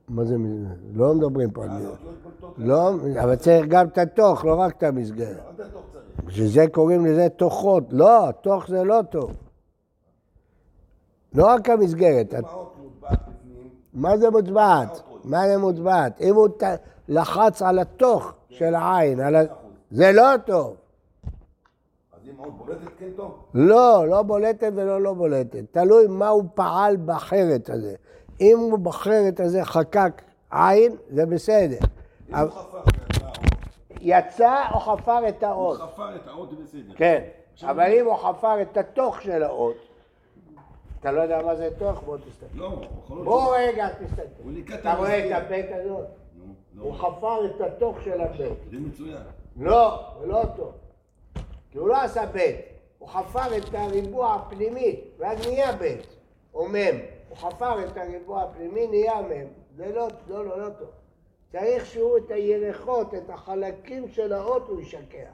מה 0.09 0.25
זה 0.25 0.37
מסגרת? 0.37 0.77
לא 0.93 1.13
מדברים 1.13 1.51
פה 1.51 1.63
על 1.63 1.69
מיעוט. 1.69 1.97
לא, 2.57 2.91
אבל 3.23 3.35
צריך 3.35 3.65
גם 3.67 3.87
את 3.87 3.97
התוך, 3.97 4.45
לא 4.45 4.55
רק 4.55 4.77
את 4.77 4.83
המסגרת. 4.83 5.37
בשביל 6.25 6.47
זה 6.47 6.65
קוראים 6.71 7.05
לזה 7.05 7.29
תוכות. 7.29 7.83
לא, 7.89 8.29
תוך 8.41 8.67
זה 8.67 8.83
לא 8.83 9.01
טוב. 9.09 9.31
לא 11.33 11.45
רק 11.45 11.69
המסגרת. 11.69 12.33
מה 13.93 14.17
זה 14.17 14.29
מוטבעת? 14.29 15.01
מה 15.23 15.47
זה 15.47 15.57
מוטבעת? 15.57 16.21
אם 16.21 16.35
הוא 16.35 16.47
לחץ 17.07 17.61
על 17.61 17.79
התוך 17.79 18.33
של 18.49 18.75
העין, 18.75 19.19
זה 19.91 20.11
לא 20.11 20.37
טוב. 20.45 20.75
בולטת 22.37 22.87
כן 22.99 23.09
טוב? 23.15 23.43
לא, 23.53 24.07
לא 24.07 24.21
בולטת 24.21 24.71
ולא 24.75 25.01
לא 25.01 25.13
בולטת. 25.13 25.63
תלוי 25.71 26.07
מה 26.07 26.27
הוא 26.27 26.43
פעל 26.53 26.97
בחרת 27.05 27.69
הזה. 27.69 27.95
אם 28.41 28.57
הוא 28.59 28.79
בחרת 28.79 29.39
הזה 29.39 29.65
חקק 29.65 30.21
עין, 30.51 30.95
זה 31.09 31.25
בסדר. 31.25 31.77
אם 32.29 32.35
הוא 32.35 32.49
חפר 32.49 32.81
יצא 34.01 34.63
או 34.73 34.79
חפר 34.79 35.27
את 35.29 35.43
האות. 35.43 35.79
הוא 35.81 35.87
חפר 35.87 36.15
את 36.15 36.27
האות, 36.27 36.49
זה 36.49 36.55
בסדר. 36.63 36.93
כן, 36.95 37.23
אבל 37.63 37.93
אם 37.99 38.05
הוא 38.05 38.15
חפר 38.15 38.61
את 38.61 38.77
התוך 38.77 39.21
של 39.21 39.43
האות, 39.43 39.75
אתה 40.99 41.11
לא 41.11 41.21
יודע 41.21 41.41
מה 41.45 41.55
זה 41.55 41.69
תוך? 41.77 42.03
בוא 42.03 42.17
תסתכל. 42.17 42.45
לא. 42.53 42.81
בוא 43.09 43.55
רגע 43.57 43.89
תסתכל. 43.89 44.21
את 44.21 44.79
אתה 44.79 44.93
רואה 44.93 45.27
את. 45.27 45.43
הבית 45.45 45.65
הזאת? 45.71 46.05
הוא 46.79 46.93
חפר 46.93 47.45
את 47.45 47.61
התוך 47.61 48.01
של 48.01 48.21
הבית. 48.21 48.53
זה 48.71 48.77
מצוין. 48.79 49.17
לא, 49.57 49.99
זה 50.21 50.27
לא 50.27 50.43
טוב. 50.55 50.71
כי 51.75 51.79
הוא 51.79 51.89
לא 51.89 52.01
עשה 52.01 52.25
בית, 52.25 52.55
הוא 52.97 53.09
חפר 53.09 53.57
את 53.57 53.73
הריבוע 53.73 54.35
הפנימי, 54.35 55.01
ואז 55.17 55.47
נהיה 55.47 55.75
בית, 55.75 56.07
או 56.53 56.67
מם. 56.67 56.99
הוא 57.29 57.37
חפר 57.37 57.85
את 57.85 57.97
הריבוע 57.97 58.43
הפנימי, 58.43 58.87
נהיה 58.87 59.21
מם. 59.21 59.47
זה 59.75 59.91
לא, 59.95 60.07
לא, 60.27 60.45
לא, 60.45 60.59
לא 60.59 60.69
טוב. 60.69 60.89
צריך 61.51 61.85
שהוא 61.85 62.17
את 62.17 62.31
הירחות, 62.31 63.13
את 63.13 63.29
החלקים 63.29 64.07
של 64.07 64.33
האות, 64.33 64.67
הוא 64.67 64.81
ישקע. 64.81 65.29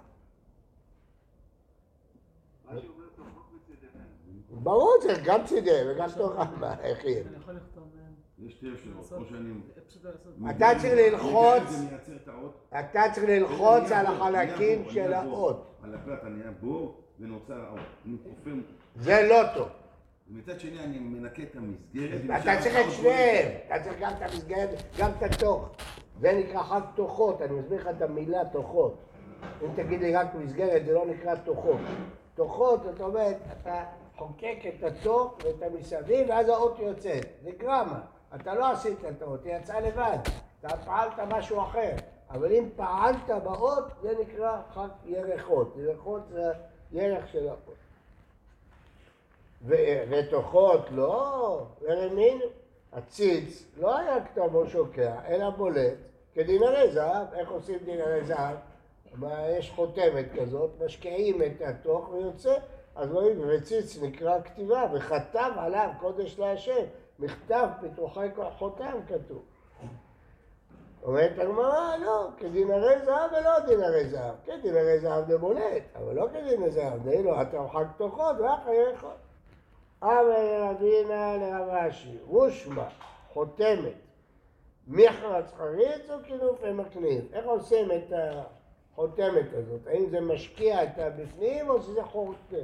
ברור, 4.50 4.94
צריך 5.02 5.20
גם 5.26 5.46
צידי 5.46 5.82
וגם 5.92 6.10
תורה, 6.18 6.46
מה, 6.60 6.80
איך 6.80 7.06
יהיה? 7.06 7.22
אני 7.22 7.38
יכול 7.38 7.54
לכתוב... 7.54 7.84
אה, 7.84 8.06
יש 8.46 8.54
שתי 8.54 8.74
אפשרויות. 8.74 9.12
או 9.12 9.26
שאני... 9.26 9.54
פשוט 9.88 10.06
לעשות... 10.06 10.34
אתה 10.50 10.80
צריך 10.80 10.94
ללחוץ. 10.94 11.82
אתה 12.80 13.02
צריך 13.14 13.30
ללחוץ 13.30 13.92
על 13.92 14.06
החלקים 14.06 14.86
של. 14.90 15.14
האות. 15.14 15.76
על 15.84 15.96
הפלטה 15.96 16.30
נהיה 16.30 16.52
בור 16.62 17.02
ונוצר 17.20 17.62
האות. 17.66 17.80
אני. 18.46 18.62
זה 18.96 19.28
לא 19.30 19.42
טוב. 19.56 19.68
ומצד 20.32 20.60
שני 20.60 20.80
אני 20.80 21.00
מנקה 21.00 21.44
את 21.44 21.56
המסגרת. 21.56 22.42
אתה 22.42 22.62
צריך 22.62 22.76
את 22.76 22.92
שניהם, 22.92 23.52
אתה 23.68 23.84
צריך 23.84 24.00
גם 24.00 24.12
את 24.18 24.22
המסגרת, 24.22 24.70
גם 25.00 25.12
את 25.18 25.24
התוך. 25.24 25.70
זה 26.20 26.34
נקרא 26.34 26.64
חג 26.64 26.82
תוכות, 26.96 27.42
אני 27.42 27.60
מסביר 27.60 27.82
לך 27.82 27.88
את 27.88 28.02
המילה 28.02 28.46
תוכות. 28.52 28.98
אם 29.62 29.68
תגיד 29.76 30.02
לי 30.02 30.16
רק 30.16 30.36
מסגרת, 30.36 30.86
זה 30.86 30.94
לא 30.94 31.06
נקרא 31.06 31.36
תוכות. 31.36 31.80
תוכות, 32.36 32.84
זאת 32.84 33.02
אומרת, 33.02 33.38
אתה 33.62 33.84
חוקק 34.16 34.58
את 34.68 34.84
התוך 34.84 35.38
ואת 35.44 35.64
המסביב, 35.64 36.30
ואז 36.30 36.50
האות 36.50 36.80
יוצאת. 36.80 37.26
זה 37.44 37.52
גרמה. 37.58 38.00
אתה 38.36 38.54
לא 38.54 38.72
עשית 38.72 38.98
את 39.10 39.22
האות, 39.22 39.46
היא 39.46 39.56
יצאה 39.56 39.80
לבד. 39.80 40.18
אתה 40.60 40.78
פעלת 40.78 41.20
משהו 41.28 41.62
אחר. 41.62 41.96
אבל 42.30 42.52
אם 42.52 42.70
פעלת 42.76 43.30
באות, 43.44 43.84
זה 44.02 44.14
נקרא 44.22 44.62
ירחות. 45.06 45.76
ירחות 45.78 46.22
זה 46.30 46.52
ירח 46.92 47.26
של 47.28 47.48
האות. 47.48 47.76
ותוכות, 50.10 50.82
לא, 50.92 51.66
ורמין, 51.82 52.42
הציץ 52.94 53.64
לא 53.78 53.98
היה 53.98 54.26
כתבו 54.26 54.68
שוקע, 54.68 55.14
אלא 55.28 55.50
בולט, 55.50 55.98
כדינרי 56.34 56.92
זהב. 56.92 57.34
איך 57.34 57.52
עושים 57.52 57.80
דינרי 57.86 58.24
זהב? 58.24 58.56
יש 59.58 59.72
חותמת 59.76 60.26
כזאת, 60.40 60.70
משקיעים 60.86 61.42
את 61.42 61.62
התוך 61.62 62.10
ויוצא, 62.10 62.54
אז 62.96 63.12
רואים, 63.12 63.42
וציץ 63.48 63.98
נקרא 64.02 64.42
כתיבה, 64.42 64.86
וכתב 64.94 65.52
עליו 65.58 65.90
קודש 66.00 66.40
להשם, 66.40 66.84
מכתב 67.22 67.68
פיתוחי 67.82 68.28
חותם 68.58 69.00
כתוב. 69.08 69.42
אומרת 71.04 71.40
הגמרא, 71.40 71.96
לא, 71.98 72.28
כדינרי 72.38 73.06
זהב 73.06 73.32
ולא 73.32 73.60
דינרי 73.60 74.10
זהב. 74.10 74.36
כן, 74.46 74.60
דינרי 74.62 75.00
זהב 75.00 75.28
זה 75.28 75.38
בולט, 75.38 75.84
אבל 75.96 76.16
לא 76.16 76.28
כדינרי 76.34 76.72
זהב, 76.72 77.04
זה 77.04 77.22
לא, 77.24 77.42
אתה 77.42 77.58
אוכל 77.58 77.84
תוכות 77.98 78.36
ואחר 78.40 78.72
ירחות. 78.72 79.18
אבל 80.02 80.62
רבינה 80.62 81.38
לרב 81.38 81.70
אשי, 81.70 82.18
רושמה, 82.26 82.90
חותמת, 83.34 83.94
מחרץ 84.88 85.54
חריץ 85.54 86.10
או 86.10 86.16
כינופי 86.24 86.72
מקניב? 86.72 87.34
איך 87.34 87.46
עושים 87.46 87.92
את 87.92 88.14
החותמת 88.94 89.54
הזאת? 89.54 89.88
האם 89.88 90.10
זה 90.10 90.22
משקיע 90.22 90.84
את 90.84 90.98
הבפנים 90.98 91.70
או 91.70 91.82
שזה 91.82 92.04
חורטה? 92.04 92.58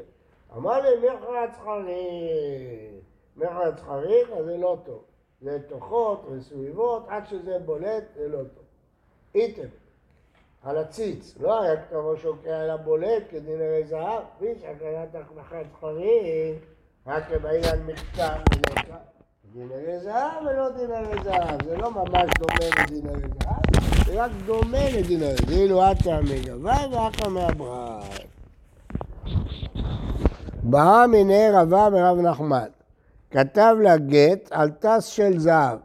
אמר 0.58 0.82
לי 0.82 0.90
מחרץ 1.08 1.58
חריץ. 1.64 3.17
מחרץ 3.38 3.80
חריץ, 3.80 4.28
אז 4.40 4.46
זה 4.46 4.58
לא 4.58 4.78
טוב. 4.86 5.04
זה 5.42 5.60
תוכות 5.68 6.26
וסביבות, 6.32 7.06
עד 7.08 7.28
שזה 7.28 7.60
בולט, 7.66 8.04
זה 8.16 8.28
לא 8.28 8.38
טוב. 8.38 8.64
איתם, 9.36 9.68
על 10.64 10.78
הציץ, 10.78 11.38
לא 11.40 11.62
היה 11.62 11.82
כתבו 11.82 12.18
שוקע 12.18 12.64
אלא 12.66 12.76
בולט 12.76 13.24
כדינרי 13.30 13.84
זהב, 13.84 14.24
כפי 14.36 14.60
שהקריאת 14.62 15.16
מחרץ 15.36 15.68
חריץ. 15.80 16.60
רק 17.08 17.32
בעניין 17.42 17.86
מכתב 17.86 18.38
ולקה. 18.56 18.98
דינרי 19.54 20.00
זהב 20.00 20.46
ולא 20.46 20.70
דינרי 20.70 21.24
זהב, 21.24 21.64
זה 21.64 21.78
לא 21.78 21.92
ממש 21.92 22.30
דומה 22.40 22.84
לדינרי 22.84 23.30
זהב, 23.42 24.06
זה 24.06 24.24
רק 24.24 24.32
דומה 24.46 24.90
לדינרי, 24.98 25.36
זה 25.48 25.54
אילו 25.54 25.82
עטה 25.82 26.20
מגבי 26.22 26.96
ואחא 26.96 27.30
מהברק. 27.30 28.04
באה 30.64 31.08
מיני 31.08 31.48
רבה 31.54 31.90
מרב 31.90 32.18
נחמן, 32.18 32.68
כתב 33.38 33.76
לה 33.82 33.98
גט 33.98 34.50
על 34.52 34.70
טס 34.70 35.06
של 35.06 35.40
זהב, 35.40 35.78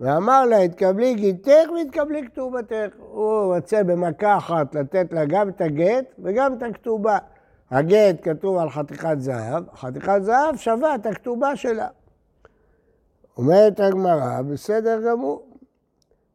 ואמר 0.00 0.44
לה, 0.44 0.58
התקבלי 0.58 1.14
גיתך 1.14 1.70
והתקבלי 1.74 2.26
כתובתך. 2.26 2.88
הוא 2.98 3.54
רוצה 3.54 3.84
במכה 3.84 4.36
אחת 4.36 4.74
לתת 4.74 5.12
לה 5.12 5.24
גם 5.24 5.48
את 5.48 5.60
הגט 5.60 6.04
וגם 6.18 6.54
את 6.54 6.62
הכתובה. 6.62 7.18
הגט 7.70 8.16
כתוב 8.22 8.56
על 8.56 8.70
חתיכת 8.70 9.16
זהב, 9.18 9.64
חתיכת 9.74 10.18
זהב 10.22 10.56
שווה 10.56 10.94
את 10.94 11.06
הכתובה 11.06 11.56
שלה. 11.56 11.88
אומרת 13.36 13.80
הגמרא, 13.80 14.42
בסדר 14.42 15.00
גמור. 15.10 15.46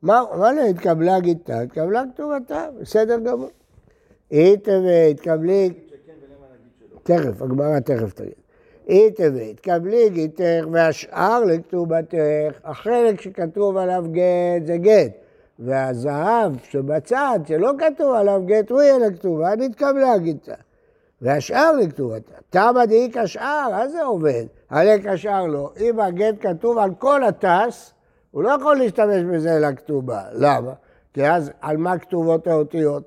מה, 0.01 0.23
מה 0.37 0.53
לא 0.53 0.61
התקבלה 0.61 1.19
גיתה? 1.19 1.59
התקבלה 1.59 2.03
כתובתה, 2.13 2.67
בסדר 2.81 3.19
גמור. 3.19 3.49
התקבלי... 4.31 5.09
ולמה 5.21 6.45
נגיד 6.53 6.71
שלא. 6.79 6.99
תכף, 7.03 7.41
הגמרא 7.41 7.79
תכף 7.79 8.13
תגיד. 8.13 8.48
איתווה, 8.89 9.41
התקבלי 9.41 10.09
גיתך 10.09 10.65
והשאר 10.71 11.43
לכתובתך, 11.45 12.53
החלק 12.63 13.21
שכתוב 13.21 13.77
עליו 13.77 14.05
גט 14.11 14.65
זה 14.65 14.77
גט. 14.77 15.11
והזהב 15.59 16.51
שבצד, 16.63 17.39
שלא 17.47 17.71
כתוב 17.77 18.13
עליו 18.13 18.41
גט, 18.45 18.71
הוא 18.71 18.81
יהיה 18.81 18.97
לכתובה, 18.97 19.55
נתקבלה 19.55 20.17
גיתה. 20.17 20.53
והשאר 21.21 21.71
לכתובתה. 21.71 22.33
תמה 22.49 22.85
דאיק 22.85 23.17
השאר, 23.17 23.69
אז 23.73 23.91
זה 23.91 24.03
עובד. 24.03 24.45
הלק 24.69 25.05
השאר 25.05 25.45
לא. 25.45 25.71
אם 25.79 25.99
הגט 25.99 26.35
כתוב 26.39 26.77
על 26.77 26.89
כל 26.99 27.23
הטס, 27.23 27.93
הוא 28.31 28.43
לא 28.43 28.49
יכול 28.49 28.77
להשתמש 28.77 29.23
בזה 29.23 29.59
לכתובה. 29.59 30.21
למה? 30.33 30.73
כי 31.13 31.27
אז 31.27 31.51
על 31.61 31.77
מה 31.77 31.97
כתובות 31.97 32.47
האותיות? 32.47 33.03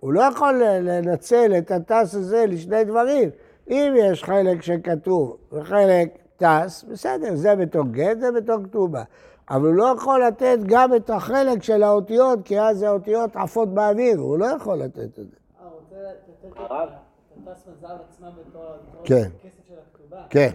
הוא 0.00 0.12
לא 0.12 0.20
יכול 0.20 0.62
לנצל 0.64 1.54
את 1.58 1.70
הטס 1.70 2.14
הזה 2.14 2.44
לשני 2.48 2.84
דברים. 2.84 3.30
אם 3.70 3.94
יש 3.96 4.24
חלק 4.24 4.62
שכתוב 4.62 5.36
וחלק 5.52 6.08
טס, 6.36 6.84
בסדר, 6.88 7.34
זה 7.34 7.56
בתור 7.56 7.84
גט, 7.90 8.20
זה 8.20 8.32
בתור 8.32 8.56
כתובה. 8.64 9.02
אבל 9.50 9.66
הוא 9.66 9.74
לא 9.74 9.94
יכול 9.96 10.24
לתת 10.24 10.58
גם 10.66 10.94
את 10.94 11.10
החלק 11.10 11.62
של 11.62 11.82
האותיות, 11.82 12.38
כי 12.44 12.60
אז 12.60 12.82
האותיות 12.82 13.36
עפות 13.36 13.74
באוויר, 13.74 14.18
הוא 14.18 14.38
לא 14.38 14.46
יכול 14.46 14.78
לתת 14.78 14.98
את 14.98 15.14
זה. 15.14 15.22
אה, 15.60 15.64
הוא 15.64 15.72
רוצה 15.80 15.96
לתת 15.96 16.56
הרב? 16.56 16.88
את 16.88 17.48
הטס 17.48 17.66
מזל 17.66 17.94
עצמה 18.08 18.30
בתור 18.30 18.62
כן. 19.04 19.28
כסף 19.42 19.68
של 19.68 19.74
הכתובה. 19.90 20.22
כן. 20.30 20.50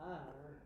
אה, 0.00 0.14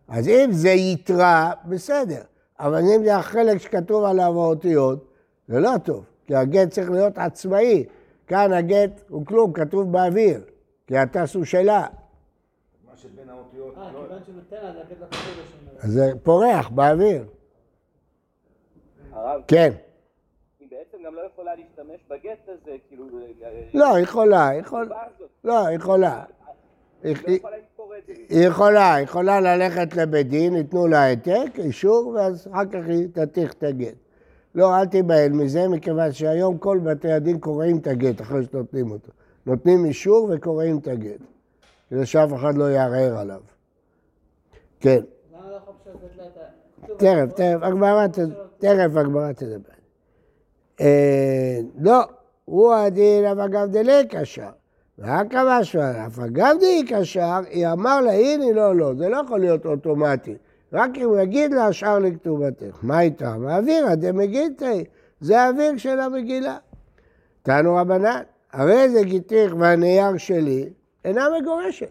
אז 0.09 0.29
אם 0.29 0.53
זה 0.53 0.71
יתרה, 0.71 1.53
בסדר. 1.65 2.23
אבל 2.61 2.79
אם 2.79 3.05
זה 3.05 3.17
החלק 3.17 3.59
שכתוב 3.59 4.05
עליו 4.05 4.43
האותיות, 4.43 5.05
זה 5.49 5.61
לא 5.61 5.71
טוב, 5.85 6.05
כי 6.27 6.35
הגט 6.35 6.71
צריך 6.71 6.91
להיות 6.91 7.19
עצמאי. 7.19 7.85
כאן 8.27 8.53
הגט 8.53 9.01
הוא 9.09 9.27
כלום, 9.27 9.53
כתוב 9.53 9.93
באוויר, 9.93 10.41
כי 10.91 10.97
הטס 10.97 11.35
הוא 11.35 11.45
שלה. 11.45 11.87
מה 12.91 12.97
שבין 12.97 13.29
האותיות, 13.29 13.75
אה, 13.79 13.93
לא... 13.93 14.03
כיוון 14.03 14.19
שהוא 14.25 14.35
נותן 14.35 14.57
לה 14.57 14.73
להגיד 14.73 14.97
לכתובה 15.01 15.25
שלו. 15.35 15.79
אז 15.79 15.93
זה 15.93 16.13
פורח 16.23 16.69
באוויר. 16.69 17.25
הרב, 19.13 19.43
כן. 19.49 19.73
היא 20.61 20.69
בעצם 20.71 21.05
גם 21.07 21.15
לא 21.15 21.21
יכולה 21.33 21.55
להשתמש 21.55 22.01
בגט 22.09 22.49
הזה, 22.49 22.77
כאילו... 22.89 23.05
אה, 23.43 23.63
לא, 23.75 23.95
היא 23.95 24.05
יכולה, 24.05 24.49
היא 24.49 24.61
יכולה. 24.61 25.03
לא, 25.45 25.67
היא 25.67 25.77
יכולה. 25.77 26.25
לא. 27.05 27.11
היא 28.29 28.47
יכולה, 28.49 28.95
היא 28.95 29.05
יכולה 29.05 29.41
ללכת 29.41 29.97
לבית 29.97 30.29
דין, 30.29 30.57
ייתנו 30.57 30.87
לה 30.87 31.03
העתק, 31.03 31.59
אישור, 31.59 32.09
ואז 32.09 32.49
אחר 32.53 32.65
כך 32.65 32.89
היא 32.89 33.09
תתיך 33.13 33.53
את 33.53 33.63
הגט. 33.63 33.95
לא, 34.55 34.79
אל 34.79 34.87
תיבהל 34.87 35.33
מזה, 35.33 35.69
מכיוון 35.69 36.13
שהיום 36.13 36.59
כל 36.59 36.79
בתי 36.79 37.13
הדין 37.13 37.39
קוראים 37.39 37.79
את 37.79 37.87
הגט 37.87 38.21
אחרי 38.21 38.45
שנותנים 38.45 38.91
אותו. 38.91 39.13
נותנים 39.47 39.85
אישור 39.85 40.31
וקוראים 40.33 40.79
את 40.79 40.89
הגט. 40.89 41.21
כדי 41.91 42.07
שאף 42.07 42.35
אחד 42.35 42.57
לא 42.57 42.65
יערער 42.65 43.19
עליו. 43.19 43.41
כן, 44.81 45.01
לא 45.33 45.39
תכף, 46.97 47.33
תכף, 47.35 47.59
הגמרא. 47.63 48.07
תכף 48.59 48.97
הגמרא 48.97 49.33
תדבר. 49.33 49.73
אה, 50.81 51.61
לא, 51.79 52.05
הוא 52.45 52.75
הדין 52.75 53.25
אף 53.25 53.39
אגב 53.39 53.71
דלי 53.71 54.07
קשר. 54.09 54.51
והקבע 54.99 55.59
שואל, 55.63 55.97
אף 56.07 56.19
אגב 56.19 56.57
דלי 56.61 56.85
קשר, 56.89 57.41
היא 57.51 57.67
אמר 57.67 58.01
לה, 58.01 58.13
הנה 58.13 58.53
לא, 58.53 58.77
לא, 58.77 58.95
זה 58.95 59.09
לא 59.09 59.17
יכול 59.17 59.41
להיות 59.41 59.67
אוטומטי. 59.67 60.35
רק 60.73 60.91
אם 60.97 61.05
הוא 61.05 61.19
יגיד 61.19 61.53
לה, 61.53 61.67
השאר 61.67 61.99
לכתובתך. 61.99 62.79
מה 62.83 63.01
איתה? 63.01 63.35
האווירא 63.49 63.95
דמגיתי, 63.95 64.85
זה 65.21 65.41
האוויר 65.41 65.77
של 65.77 66.01
המגילה. 66.01 66.59
תנו 67.43 67.77
רבנן, 67.77 68.23
הרי 68.53 68.91
זה 68.91 69.03
גיתיך 69.03 69.55
והנייר 69.59 70.17
שלי 70.17 70.69
אינה 71.05 71.27
מגורשת. 71.41 71.91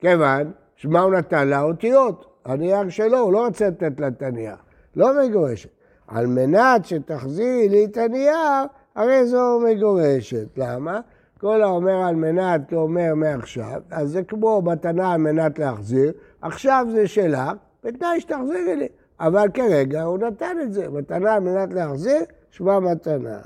כיוון 0.00 0.52
שמה 0.76 1.00
הוא 1.00 1.12
נתן 1.12 1.48
לה? 1.48 1.62
אותיות. 1.62 2.26
הנייר 2.44 2.88
שלו, 2.88 3.18
הוא 3.18 3.32
לא 3.32 3.46
רוצה 3.46 3.68
לתת 3.68 4.00
לה 4.00 4.08
את 4.08 4.22
הנייר. 4.22 4.56
לא 4.96 5.08
מגורשת. 5.22 5.68
על 6.08 6.26
מנת 6.26 6.84
שתחזירי 6.84 7.68
לי 7.68 7.84
את 7.84 7.96
הנייר, 7.96 8.66
הרי 8.94 9.26
זו 9.26 9.60
מגורשת. 9.60 10.46
למה? 10.56 11.00
כל 11.40 11.62
האומר 11.62 12.02
על 12.02 12.14
מנת 12.14 12.60
כאומר 12.68 13.14
מעכשיו, 13.14 13.82
אז 13.90 14.10
זה 14.10 14.22
כמו 14.22 14.62
מתנה 14.62 15.12
על 15.12 15.20
מנת 15.20 15.58
להחזיר, 15.58 16.12
עכשיו 16.42 16.86
זה 16.90 17.08
שלך, 17.08 17.52
בתנאי 17.84 18.20
שתחזירי 18.20 18.76
לי. 18.76 18.88
אבל 19.20 19.48
כרגע 19.54 20.02
הוא 20.02 20.18
נתן 20.18 20.56
את 20.62 20.72
זה, 20.72 20.88
מתנה 20.88 21.34
על 21.34 21.40
מנת 21.40 21.72
להחזיר, 21.72 22.20
שמה 22.50 22.80
מתנה. 22.80 23.40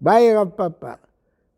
באי 0.00 0.34
רב 0.34 0.48
פפא, 0.56 0.92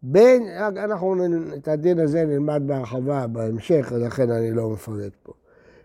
בין, 0.02 0.48
אנחנו 0.58 1.14
את 1.56 1.68
הדין 1.68 1.98
הזה 1.98 2.24
נלמד 2.24 2.62
בהרחבה 2.66 3.26
בהמשך, 3.26 3.92
לכן 3.96 4.30
אני 4.30 4.50
לא 4.50 4.70
מפרט 4.70 5.12
פה. 5.22 5.32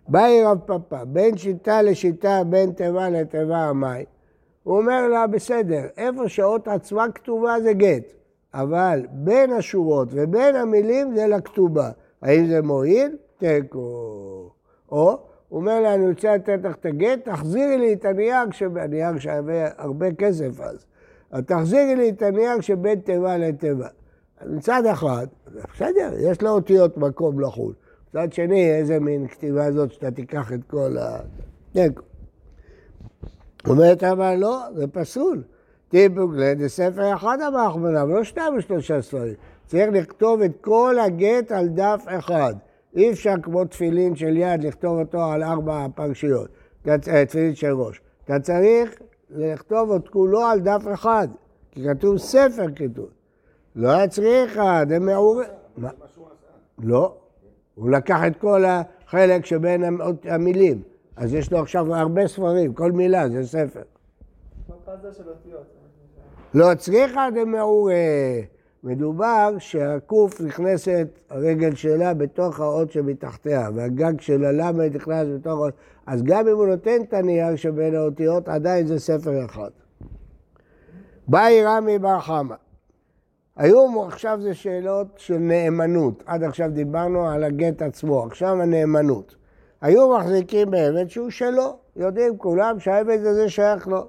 באי 0.08 0.44
רב 0.44 0.60
פפא, 0.66 1.04
בין 1.04 1.38
שיטה 1.38 1.82
לשיטה, 1.82 2.42
בין 2.50 2.72
תיבה 2.72 3.10
לתיבה 3.10 3.58
המאי. 3.58 4.06
הוא 4.64 4.78
אומר 4.78 5.08
לה, 5.08 5.28
בסדר, 5.28 5.84
איפה 5.98 6.30
שאות 6.30 6.68
עצמה 6.68 7.12
כתובה 7.12 7.56
זה 7.64 7.74
גט, 7.74 8.14
אבל 8.54 9.06
בין 9.12 9.52
השורות 9.52 10.08
ובין 10.12 10.56
המילים 10.56 11.16
זה 11.16 11.28
לכתובה. 11.28 11.90
האם 12.22 12.48
זה 12.48 12.62
מועיל? 12.62 13.16
תיקו. 13.38 14.50
או, 14.92 15.20
הוא 15.50 15.60
אומר 15.60 15.80
לה, 15.80 15.94
אני 15.94 16.10
רוצה 16.10 16.36
לתת 16.36 16.60
לך 16.64 16.76
את 16.76 16.86
הגט, 16.86 17.30
תחזירי 17.30 17.78
לי 17.78 17.94
את 17.94 18.06
הנייר, 18.06 18.38
הנייר 18.76 19.20
שווה 19.20 19.68
הרבה 19.78 20.12
כסף 20.12 20.60
אז. 20.60 20.86
אז 21.32 21.44
תחזירי 21.44 21.96
לי 21.96 22.10
את 22.10 22.22
הנייר 22.22 22.62
שבין 22.62 23.00
תיבה 23.00 23.38
לתיבה. 23.38 23.88
מצד 24.46 24.86
אחד, 24.86 25.28
בסדר, 25.74 26.12
יש 26.18 26.42
לו 26.42 26.50
אותיות 26.50 26.98
מקום 26.98 27.40
לחוץ. 27.40 27.76
מצד 28.10 28.34
שני, 28.34 28.72
איזה 28.72 29.00
מין 29.00 29.28
כתיבה 29.28 29.72
זאת 29.72 29.92
שאתה 29.92 30.12
תיקח 30.12 30.54
את 30.54 30.60
כל 30.68 30.98
ה... 30.98 31.20
תיקו. 31.72 32.02
אומרת 33.68 34.04
אבל 34.04 34.36
לא, 34.36 34.60
זה 34.76 34.88
פסול. 34.88 35.44
טיפוגלה 35.90 36.54
זה 36.60 36.70
ספר 36.70 37.16
אחד 37.16 37.38
אמר 37.48 37.68
אחמנה, 37.68 38.06
ולא 38.06 38.24
שניים 38.24 38.58
ושלושה 38.58 39.02
ספרים. 39.02 39.34
צריך 39.66 39.90
לכתוב 39.94 40.42
את 40.42 40.52
כל 40.62 40.96
הגט 41.06 41.52
על 41.52 41.68
דף 41.68 42.04
אחד. 42.08 42.54
אי 42.96 43.12
אפשר 43.12 43.34
כמו 43.44 43.66
תפילין 43.66 44.16
של 44.16 44.38
יד 44.38 44.64
לכתוב 44.64 45.00
אותו 45.00 45.24
על 45.24 45.44
ארבע 45.44 45.88
פרשיות, 45.96 46.48
אה, 46.88 47.26
תפילין 47.26 47.56
של 47.56 47.72
ראש. 47.72 48.02
אתה 48.26 48.40
צריך 48.40 48.96
לכתוב 49.30 49.92
את 49.92 50.08
כולו 50.08 50.42
על 50.42 50.60
דף 50.60 50.84
אחד, 50.94 51.28
כי 51.72 51.84
כתוב 51.90 52.18
ספר 52.18 52.66
כתוב. 52.76 53.10
לא 53.76 53.90
היה 53.90 54.08
צריך, 54.08 54.60
זה 54.90 55.00
מעורר... 55.00 55.44
מה? 55.78 55.90
מה 56.00 56.06
שהוא 56.14 56.26
עשה. 56.26 56.88
לא, 56.88 57.16
הוא 57.76 57.90
לקח 57.90 58.20
את 58.28 58.38
כל 58.38 58.64
החלק 58.66 59.46
שבין 59.46 59.84
המ- 59.84 60.02
המילים. 60.24 60.82
אז 61.16 61.34
יש 61.34 61.52
לו 61.52 61.60
עכשיו 61.60 61.96
הרבה 61.96 62.28
ספרים, 62.28 62.74
כל 62.74 62.92
מילה 62.92 63.30
זה 63.30 63.48
ספר. 63.48 63.82
לא 66.54 66.76
צריכה 66.76 67.28
דמעורה. 67.36 67.94
מדובר 68.84 69.56
שהקוף 69.58 70.42
נכנסת, 70.42 71.08
הרגל 71.30 71.76
שלה 71.76 72.14
בתוך 72.14 72.60
האות 72.60 72.92
שמתחתיה, 72.92 73.70
והגג 73.76 74.22
של 74.22 74.46
הלמד 74.46 74.96
נכנס 74.96 75.28
בתוך 75.36 75.54
האות. 75.60 75.74
אז 76.06 76.24
גם 76.24 76.48
אם 76.48 76.56
הוא 76.56 76.68
נותן 76.68 77.02
את 77.02 77.14
הנייר 77.14 77.56
שבין 77.56 77.96
האותיות, 77.96 78.48
עדיין 78.50 78.88
זה 78.88 79.00
ספר 79.00 79.46
אחד. 79.46 79.70
באי 81.28 81.66
רמי 81.66 82.00
בר 82.00 82.20
חמא. 82.20 82.56
היום 83.62 84.08
עכשיו 84.08 84.40
זה 84.42 84.54
שאלות 84.54 85.08
של 85.18 85.38
נאמנות. 85.38 86.24
עד 86.26 86.44
עכשיו 86.44 86.70
דיברנו 86.74 87.30
על 87.30 87.44
הגט 87.44 87.82
עצמו, 87.82 88.24
עכשיו 88.24 88.62
הנאמנות. 88.62 89.36
היו 89.82 90.18
מחזיקים 90.18 90.72
בעבד 90.72 91.10
שהוא 91.10 91.30
שלו, 91.30 91.78
יודעים 91.96 92.38
כולם 92.38 92.80
שהעבד 92.80 93.26
הזה 93.26 93.50
שייך 93.50 93.88
לו. 93.88 94.08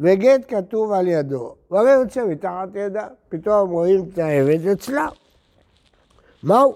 וגט 0.00 0.40
כתוב 0.48 0.92
על 0.92 1.08
ידו, 1.08 1.54
והרי 1.70 1.90
יוצא 1.90 2.24
מתחת 2.24 2.68
ידה, 2.74 3.06
פתאום 3.28 3.70
רואים 3.70 4.04
את 4.12 4.18
העבד 4.18 4.66
אצלה. 4.66 5.08
מהו? 6.42 6.74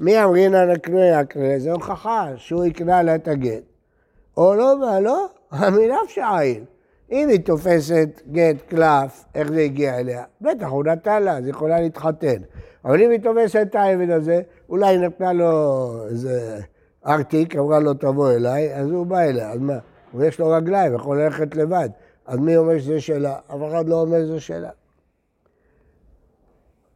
מי 0.00 0.24
אמרינא 0.24 0.56
לקנה 0.56 1.20
יקנה? 1.20 1.58
זו 1.58 1.70
הוכחה 1.70 2.28
שהוא 2.36 2.64
יקנה 2.64 3.02
לה 3.02 3.14
את 3.14 3.28
הגט. 3.28 3.62
או 4.36 4.54
לא 4.54 4.64
ולא, 4.64 5.26
המנפש 5.50 6.18
עין. 6.18 6.64
אם 7.12 7.28
היא 7.28 7.40
תופסת 7.40 8.08
גט 8.32 8.56
קלף, 8.68 9.24
איך 9.34 9.52
זה 9.52 9.60
הגיע 9.60 9.98
אליה? 9.98 10.24
בטח, 10.40 10.66
הוא 10.66 10.84
נתן 10.84 11.22
לה, 11.22 11.36
אז 11.36 11.44
היא 11.44 11.50
יכולה 11.50 11.80
להתחתן. 11.80 12.42
אבל 12.84 13.02
אם 13.02 13.10
היא 13.10 13.20
תופסת 13.20 13.66
את 13.70 13.74
העבד 13.74 14.10
הזה, 14.10 14.42
אולי 14.68 14.98
נתנה 14.98 15.32
לו 15.32 15.92
איזה 16.08 16.60
ארטיק, 17.06 17.56
אמרה 17.56 17.78
לו 17.78 17.94
תבוא 17.94 18.30
אליי, 18.30 18.74
אז 18.74 18.90
הוא 18.90 19.06
בא 19.06 19.20
אליה, 19.20 19.50
אז 19.50 19.58
מה? 19.58 19.78
הוא 20.12 20.24
יש 20.24 20.40
לו 20.40 20.48
רגליים, 20.48 20.94
יכול 20.94 21.22
ללכת 21.22 21.54
לבד. 21.56 21.88
אז 22.26 22.38
מי 22.38 22.56
אומר 22.56 22.78
שזה 22.78 23.00
שלה? 23.00 23.38
אף 23.46 23.60
אחד 23.70 23.88
לא 23.88 24.00
אומר 24.00 24.18
שזה 24.18 24.40
שלה. 24.40 24.70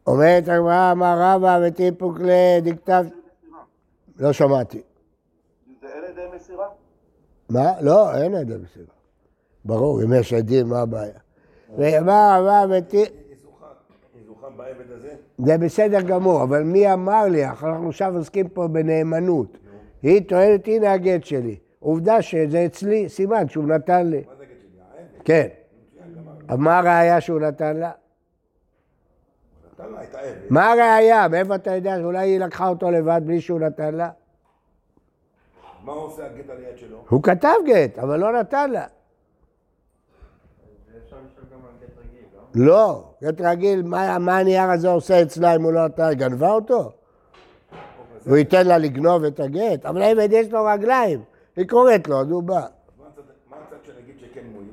אומרת 0.06 0.48
הגמרא, 0.48 0.92
אמר 0.92 1.18
רבא 1.20 1.58
וטיפוק 1.66 2.18
לדכתב... 2.20 3.04
לא 4.18 4.32
שמעתי. 4.32 4.82
זה 5.80 5.86
אין 5.86 6.04
עדי 6.04 6.36
מסירה? 6.36 6.68
מה? 7.48 7.80
לא, 7.80 8.14
אין 8.14 8.34
עדי 8.34 8.54
מסירה. 8.54 8.95
ברור, 9.66 10.02
אם 10.02 10.12
יש 10.12 10.32
עדים, 10.32 10.68
מה 10.68 10.80
הבעיה? 10.80 11.12
זוכה 14.26 14.50
בעבד 14.56 14.90
הזה? 14.90 15.14
זה 15.38 15.58
בסדר 15.58 16.00
גמור, 16.00 16.42
אבל 16.42 16.62
מי 16.62 16.92
אמר 16.92 17.24
לי? 17.24 17.44
אנחנו 17.44 17.88
עכשיו 17.88 18.16
עוסקים 18.16 18.48
פה 18.48 18.68
בנאמנות. 18.68 19.58
היא 20.02 20.28
טוענת, 20.28 20.68
הנה 20.68 20.92
הגט 20.92 21.24
שלי. 21.24 21.56
עובדה 21.80 22.22
שזה 22.22 22.66
אצלי, 22.66 23.08
סימן 23.08 23.48
שהוא 23.48 23.64
נתן 23.64 24.06
לי. 24.06 24.22
כן. 25.24 25.46
מה 26.48 26.78
הראייה 26.78 27.20
שהוא 27.20 27.40
נתן 27.40 27.76
לה? 27.76 27.90
מה 30.50 30.72
הראייה? 30.72 31.28
מאיפה 31.28 31.54
אתה 31.54 31.74
יודע 31.74 31.96
שאולי 32.00 32.28
היא 32.28 32.40
לקחה 32.40 32.68
אותו 32.68 32.90
לבד 32.90 33.20
בלי 33.24 33.40
שהוא 33.40 33.60
נתן 33.60 33.94
לה? 33.94 34.10
מה 35.84 35.92
עושה 35.92 36.26
הגט 36.26 36.50
על 36.50 36.56
היד 36.56 36.78
שלו? 36.78 37.04
הוא 37.08 37.22
כתב 37.22 37.54
גט, 37.66 37.98
אבל 37.98 38.20
לא 38.20 38.40
נתן 38.40 38.70
לה. 38.70 38.86
לא, 42.56 43.04
גט 43.24 43.40
רגיל, 43.40 43.82
מה, 43.82 44.18
מה 44.18 44.38
הנייר 44.38 44.70
הזה 44.70 44.88
עושה 44.88 45.22
אצלה 45.22 45.54
אם 45.56 45.62
הוא 45.62 45.72
לא 45.72 45.84
נתן? 45.86 46.12
גנבה 46.12 46.50
אותו? 46.50 46.92
הוא 48.26 48.36
ייתן 48.36 48.66
לה 48.66 48.78
לגנוב 48.78 49.24
את 49.24 49.40
הגט? 49.40 49.86
אבל 49.86 50.02
העבד 50.02 50.28
יש 50.32 50.50
לו 50.52 50.64
רגליים, 50.64 51.20
היא 51.56 51.68
קוראת 51.68 52.08
לו, 52.08 52.20
אז 52.20 52.30
הוא 52.30 52.42
בא. 52.42 52.54
מה 52.54 52.60
הצד- 53.12 53.22
מה 53.50 53.56
הגט 53.98 54.18
שכן 54.20 54.40
מועיל? 54.52 54.68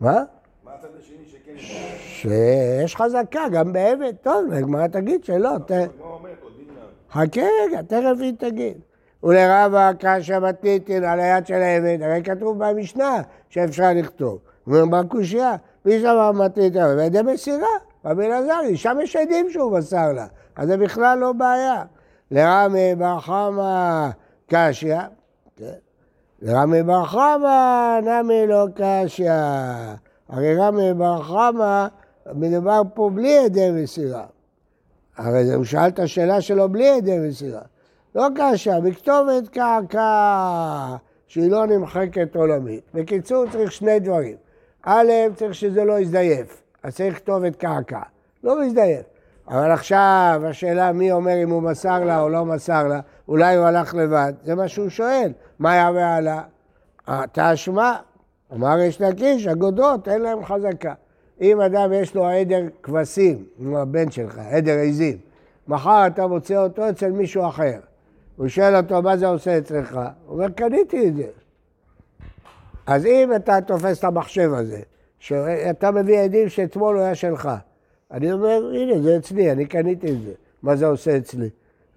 מה? 0.00 0.22
מה 0.64 0.70
הצד 0.78 0.88
השני 0.98 1.16
שכן 1.30 1.50
מועיל? 1.52 1.96
שיש 1.98 2.96
חזקה 2.96 3.40
גם 3.52 3.72
בעבד. 3.72 4.12
טוב, 4.22 4.52
הגמרא 4.52 4.86
תגיד 4.86 5.24
שלא. 5.24 5.50
מה? 5.50 5.56
חכה 7.12 7.40
רגע, 7.66 7.82
תכף 7.82 8.20
היא 8.20 8.32
תגיד. 8.38 8.78
ולרבה 9.22 9.90
קשיא 9.98 10.38
מתניתין 10.38 11.04
על 11.04 11.20
היד 11.20 11.46
של 11.46 11.54
העבד, 11.54 11.98
הרי 12.02 12.22
כתוב 12.22 12.64
במשנה 12.64 13.22
שאפשר 13.48 13.90
לכתוב. 13.96 14.38
הוא 14.64 14.76
אומר 14.80 15.02
בקושייה, 15.02 15.50
מי 15.50 15.56
שאמר 15.88 16.32
מתניתין 16.32 16.82
על 16.82 16.98
ידי 16.98 17.22
מסירה, 17.22 17.68
רבי 18.04 18.26
אלעזרי, 18.26 18.76
שם 18.76 18.98
יש 19.02 19.16
עדים 19.16 19.50
שהוא 19.50 19.78
מסר 19.78 20.12
לה, 20.12 20.26
אז 20.56 20.68
זה 20.68 20.76
בכלל 20.76 21.18
לא 21.18 21.32
בעיה. 21.32 21.82
לרמי 22.30 22.94
בר 22.94 23.20
חמא 23.20 24.08
קשיא, 24.46 24.96
כן. 25.56 25.72
לרמי 26.42 26.82
בר 26.82 27.04
חמא 27.04 27.98
נמי 28.02 28.46
לא 28.46 28.66
קשיא. 28.74 29.32
הרי 30.28 30.56
רמי 30.56 30.94
בר 30.94 31.22
חמא 31.22 31.86
מדובר 32.34 32.82
פה 32.94 33.10
בלי 33.14 33.38
עדי 33.38 33.70
מסירה. 33.70 34.24
הרי 35.16 35.54
הוא 35.54 35.64
שאל 35.64 35.88
את 35.88 35.98
השאלה 35.98 36.40
שלו 36.40 36.68
בלי 36.68 36.90
עדי 36.90 37.18
מסירה. 37.18 37.62
לא 38.14 38.26
קשה, 38.36 38.80
בכתובת 38.80 39.48
קרקע 39.48 40.96
שהיא 41.26 41.50
לא 41.50 41.66
נמחקת 41.66 42.36
עולמית. 42.36 42.84
בקיצור, 42.94 43.44
צריך 43.50 43.72
שני 43.72 44.00
דברים. 44.00 44.36
א', 44.82 45.12
צריך 45.34 45.54
שזה 45.54 45.84
לא 45.84 46.00
יזדייף, 46.00 46.62
אז 46.82 46.96
צריך 46.96 47.16
כתובת 47.16 47.56
קרקע. 47.56 48.00
לא 48.44 48.60
מזדייף. 48.60 49.06
אבל 49.48 49.70
עכשיו 49.70 50.42
השאלה 50.46 50.92
מי 50.92 51.12
אומר 51.12 51.42
אם 51.42 51.50
הוא 51.50 51.62
מסר 51.62 52.04
לה 52.04 52.20
או 52.20 52.28
לא 52.28 52.44
מסר 52.44 52.86
לה, 52.88 53.00
אולי 53.28 53.56
הוא 53.56 53.66
הלך 53.66 53.94
לבד, 53.94 54.32
זה 54.44 54.54
מה 54.54 54.68
שהוא 54.68 54.88
שואל. 54.88 55.32
מה 55.58 55.74
יהווה 55.74 56.16
עלה? 56.16 56.42
תשמע, 57.32 57.96
אמר 58.52 58.78
יש 58.78 59.00
לקיש, 59.00 59.46
הגודרות 59.46 60.08
אין 60.08 60.22
להם 60.22 60.44
חזקה. 60.44 60.94
אם 61.40 61.60
אדם 61.60 61.92
יש 61.92 62.14
לו 62.14 62.26
עדר 62.26 62.62
כבשים, 62.82 63.44
הוא 63.58 63.78
הבן 63.78 64.10
שלך, 64.10 64.38
עדר 64.50 64.78
עיזים, 64.78 65.18
מחר 65.68 66.06
אתה 66.06 66.26
מוצא 66.26 66.56
אותו 66.56 66.88
אצל 66.90 67.10
מישהו 67.10 67.48
אחר. 67.48 67.78
הוא 68.36 68.48
שואל 68.48 68.76
אותו, 68.76 69.02
מה 69.02 69.16
זה 69.16 69.26
עושה 69.26 69.58
אצלך? 69.58 69.92
הוא 70.26 70.34
אומר, 70.34 70.48
קניתי 70.48 71.08
את 71.08 71.16
זה. 71.16 71.26
אז 72.90 73.06
אם 73.06 73.30
אתה 73.36 73.60
תופס 73.60 73.98
את 73.98 74.04
המחשב 74.04 74.50
הזה, 74.54 74.80
שאתה 75.18 75.90
מביא 75.90 76.20
עדים 76.20 76.48
שאתמול 76.48 76.96
הוא 76.96 77.04
היה 77.04 77.14
שלך, 77.14 77.50
אני 78.10 78.32
אומר, 78.32 78.70
הנה, 78.74 79.02
זה 79.02 79.16
אצלי, 79.16 79.52
אני 79.52 79.66
קניתי 79.66 80.12
את 80.12 80.22
זה. 80.22 80.32
מה 80.62 80.76
זה 80.76 80.86
עושה 80.86 81.16
אצלי? 81.16 81.50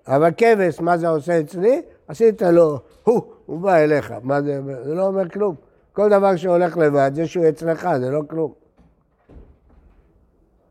אבל 0.08 0.32
כבש, 0.38 0.80
מה 0.80 0.98
זה 0.98 1.08
עושה 1.08 1.40
אצלי? 1.40 1.82
עשית 2.08 2.42
לו, 2.42 2.80
הוא, 3.04 3.22
הוא 3.46 3.60
בא 3.60 3.76
אליך. 3.76 4.14
מה 4.24 4.42
זה? 4.42 4.62
זה 4.84 4.94
לא 4.94 5.08
אומר 5.08 5.30
כלום. 5.30 5.56
כל 5.94 6.10
דבר 6.10 6.36
שהולך 6.36 6.78
לבד, 6.78 7.12
זה 7.14 7.28
שהוא 7.28 7.50
אצלך, 7.50 7.90
זה 8.00 8.10
לא 8.10 8.22
כלום. 8.30 8.54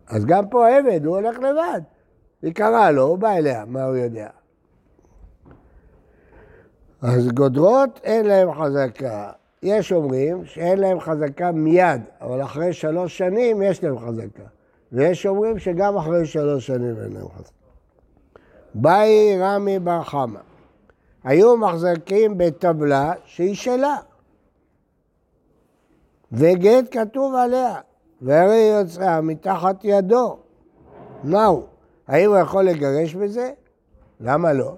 אז 0.09 0.25
גם 0.25 0.49
פה 0.49 0.69
העבד, 0.69 1.05
הוא 1.05 1.17
הולך 1.17 1.39
לבד. 1.39 1.81
היא 2.43 2.55
קראה 2.55 2.91
לו, 2.91 3.03
הוא 3.03 3.19
בא 3.19 3.33
אליה, 3.33 3.65
מה 3.67 3.85
הוא 3.85 3.97
יודע? 3.97 4.29
אז 7.03 7.29
גודרות 7.29 8.01
אין 8.05 8.27
להם 8.27 8.49
חזקה. 8.55 9.31
יש 9.63 9.93
אומרים 9.93 10.45
שאין 10.45 10.79
להם 10.79 11.01
חזקה 11.01 11.53
מיד, 11.53 12.01
אבל 12.21 12.43
אחרי 12.43 12.73
שלוש 12.73 13.19
שנים 13.19 13.63
יש 13.63 13.85
להם 13.85 13.99
חזקה. 13.99 14.43
ויש 14.93 15.27
אומרים 15.27 15.59
שגם 15.59 15.97
אחרי 15.97 16.27
שלוש 16.27 16.67
שנים 16.67 16.97
אין 17.05 17.13
להם 17.13 17.29
חזקה. 17.29 17.53
באי 18.75 19.39
רמי 19.41 19.79
בר 19.79 20.03
חמא. 20.03 20.41
היו 21.25 21.57
מחזקים 21.57 22.39
בטבלה 22.39 23.13
שהיא 23.25 23.55
שלה. 23.55 23.97
וגט 26.33 26.85
כתוב 26.91 27.35
עליה, 27.35 27.75
והרי 28.23 28.73
יוצאה 28.79 29.21
מתחת 29.21 29.85
ידו. 29.85 30.39
מהו? 31.25 31.67
האם 32.09 32.31
הוא 32.31 32.39
יכול 32.39 32.65
לגרש 32.65 33.15
בזה? 33.15 33.51
למה 34.21 34.53
לא? 34.53 34.77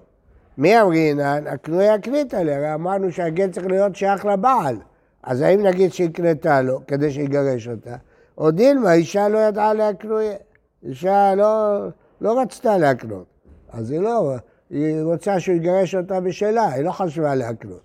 מי 0.59 0.81
אמרינן? 0.81 1.47
הקנוי 1.47 1.95
יקנית 1.95 2.35
עליה, 2.35 2.57
הרי 2.57 2.75
אמרנו 2.75 3.13
שהגט 3.13 3.53
צריך 3.53 3.67
להיות 3.67 3.97
שייך 3.97 4.25
לבעל. 4.25 4.77
אז 5.23 5.41
האם 5.41 5.67
נגיד 5.67 5.93
שהקנתה 5.93 6.63
לו 6.63 6.81
כדי 6.87 7.11
שיגרש 7.11 7.69
אותה? 7.69 7.97
או 8.39 8.51
דילמה, 8.51 8.93
אישה 8.93 9.29
לא 9.29 9.39
ידעה 9.39 9.75
להקנויה. 9.75 10.37
אישה 10.83 11.35
לא, 11.35 11.79
לא 12.21 12.41
רצתה 12.41 12.79
להקנות. 12.79 13.27
אז 13.73 13.91
היא 13.91 14.01
לא, 14.01 14.35
היא 14.71 15.03
רוצה 15.03 15.41
שהוא 15.41 15.57
יגרש 15.57 15.95
אותה 15.95 16.21
בשלה, 16.21 16.69
היא 16.69 16.85
לא 16.85 16.91
חשבה 16.91 17.35
להקנות. 17.35 17.81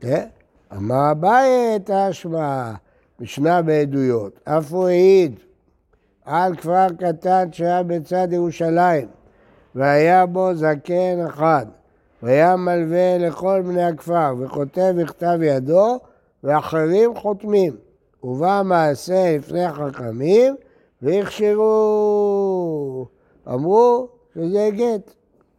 כן? 0.00 0.26
אמר 0.76 1.10
אביי 1.10 1.78
תשמע, 1.84 2.72
משנה 3.20 3.62
בעדויות, 3.62 4.40
אף 4.44 4.72
הוא 4.72 4.88
העיד 4.88 5.40
על 6.24 6.56
כפר 6.56 6.86
קטן 6.98 7.52
שהיה 7.52 7.82
בצד 7.82 8.28
ירושלים, 8.32 9.08
והיה 9.74 10.26
בו 10.26 10.54
זקן 10.54 11.26
אחד, 11.28 11.66
והיה 12.22 12.56
מלווה 12.56 13.18
לכל 13.18 13.62
בני 13.66 13.84
הכפר, 13.84 14.34
וכותב 14.38 14.94
בכתב 14.96 15.38
ידו, 15.42 15.98
ואחרים 16.44 17.14
חותמים. 17.14 17.76
ובא 18.24 18.62
מעשה 18.64 19.36
לפני 19.38 19.72
חכמים, 19.72 20.56
והכשירו. 21.02 23.06
אמרו 23.48 24.08
שזה 24.34 24.68
גט. 24.72 25.14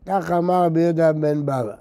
כך 0.05 0.31
אמר 0.31 0.63
רבי 0.63 0.81
יהודה 0.81 1.13
בן 1.13 1.41
בבא. 1.41 1.75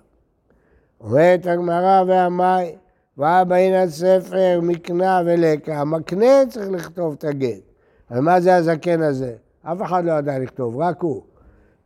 אומרת 1.00 1.46
הגמרא 1.46 2.02
והמאי, 2.06 2.76
ואבא 3.18 3.56
הנה 3.56 3.90
ספר 3.90 4.60
מקנה 4.62 5.22
ולקה, 5.26 5.84
מקנה 5.84 6.46
צריך 6.50 6.70
לכתוב 6.70 7.14
את 7.18 7.24
הגט. 7.24 7.60
אבל 8.10 8.20
מה 8.20 8.40
זה 8.40 8.56
הזקן 8.56 9.02
הזה? 9.02 9.34
אף 9.62 9.82
אחד 9.82 10.04
לא 10.04 10.12
ידע 10.12 10.38
לכתוב, 10.38 10.78
רק 10.78 11.02
הוא. 11.02 11.22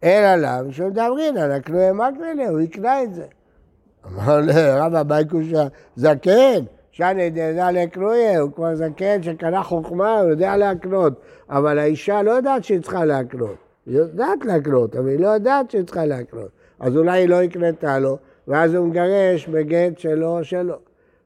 אלא 0.04 0.34
למה 0.36 0.72
שמדברים 0.72 1.36
על 1.36 1.52
הקנויה 1.52 1.92
מקנה 1.92 2.48
הוא 2.48 2.60
יקנה 2.60 3.02
את 3.02 3.14
זה. 3.14 3.24
אמר 4.06 4.40
לרב 4.40 4.94
אביי 4.94 5.24
קושה, 5.28 5.66
זקן, 5.96 6.64
שאני 6.90 7.22
יודע 7.22 7.70
לקנויה, 7.70 8.40
הוא 8.40 8.52
כבר 8.52 8.74
זקן 8.74 9.22
שקנה 9.22 9.62
חוכמה, 9.62 10.20
הוא 10.20 10.30
יודע 10.30 10.56
להקנות. 10.56 11.12
אבל 11.50 11.78
האישה 11.78 12.22
לא 12.22 12.30
יודעת 12.30 12.64
שהיא 12.64 12.80
צריכה 12.80 13.04
להקנות. 13.04 13.56
היא 13.86 13.96
יודעת 13.96 14.44
להקנות, 14.44 14.96
אבל 14.96 15.08
היא 15.08 15.20
לא 15.20 15.28
יודעת 15.28 15.70
שהיא 15.70 15.82
צריכה 15.82 16.06
להקנות. 16.06 16.48
אז 16.80 16.96
אולי 16.96 17.20
היא 17.20 17.28
לא 17.28 17.42
הקנתה 17.42 17.98
לו, 17.98 18.18
ואז 18.48 18.74
הוא 18.74 18.86
מגרש 18.86 19.48
בגט 19.48 19.98
שלו 19.98 20.38
או 20.38 20.44
שלו. 20.44 20.74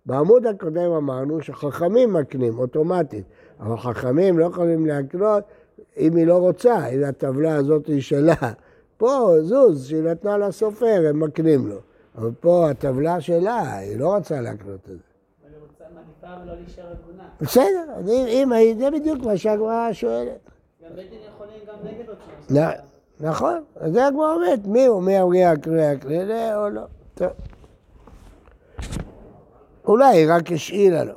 בעמוד 0.06 0.46
הקודם 0.46 0.90
אמרנו 0.90 1.40
שחכמים 1.40 2.12
מקנים 2.12 2.58
אוטומטית, 2.58 3.24
אבל 3.60 3.76
חכמים 3.76 4.38
לא 4.38 4.44
יכולים 4.44 4.86
להקנות 4.86 5.44
אם 5.98 6.16
היא 6.16 6.26
לא 6.26 6.36
רוצה, 6.38 6.86
אם 6.88 7.04
הטבלה 7.04 7.54
הזאת 7.54 7.86
היא 7.86 8.00
שלה. 8.02 8.34
פה 8.96 9.34
זוז 9.42 9.86
שהיא 9.88 10.02
נתנה 10.02 10.38
לסופר, 10.38 11.02
הם 11.08 11.20
מקנים 11.20 11.66
לו. 11.68 11.76
אבל 12.18 12.30
פה 12.40 12.70
הטבלה 12.70 13.20
שלה, 13.20 13.76
היא 13.76 13.98
לא 13.98 14.16
רוצה 14.16 14.40
להקנות 14.40 14.74
את 14.74 14.86
זה. 14.86 14.92
אבל 15.44 15.52
רוצה 15.60 15.84
מעדיפה 15.94 16.42
ולא 16.44 16.54
להישאר 16.60 16.84
עגונה. 16.84 17.24
בסדר, 17.40 17.92
אם, 18.28 18.52
זה 18.78 18.90
בדיוק 18.90 19.24
מה 19.24 19.36
שהגמרא 19.36 19.92
שואלת. 19.92 20.28
גם 20.84 20.96
בית 20.96 21.10
דין 21.10 21.18
יכולים 21.34 21.58
גם 21.68 21.74
נגד. 21.84 22.60
נ- 22.64 23.26
נכון, 23.26 23.62
אז 23.80 23.92
זה 23.92 24.06
הגמרא 24.06 24.34
אומרת, 24.34 24.66
מי 24.66 24.86
הוא, 24.86 25.02
מי 25.02 25.20
אמרי 25.22 25.44
הקריאה 25.44 25.90
הקריאה 25.90 26.56
או 26.64 26.68
לא. 26.68 26.82
טוב. 27.14 27.28
אולי 29.86 30.16
היא 30.16 30.26
רק 30.30 30.52
השאילה 30.52 31.04
לו. 31.04 31.12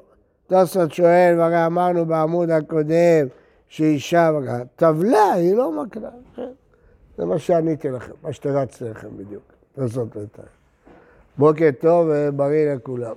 תוספות 0.47 0.91
שואל, 0.93 1.35
והרי 1.37 1.65
אמרנו 1.65 2.05
בעמוד 2.05 2.49
הקודם 2.49 3.27
שאישה, 3.73 4.31
טבלה 4.75 5.33
היא 5.33 5.55
לא 5.55 5.83
מקנה. 5.83 6.09
כן. 6.35 6.51
זה 7.17 7.25
מה 7.25 7.39
שעניתי 7.39 7.89
לכם, 7.89 8.11
מה 8.23 8.33
שתרצתי 8.33 8.83
לכם 8.83 9.17
בדיוק. 9.17 9.43
תוספות 9.75 10.15
בינתיים. 10.15 10.47
בוקר 11.37 11.69
טוב 11.79 12.07
ובריא 12.11 12.73
לכולם. 12.73 13.15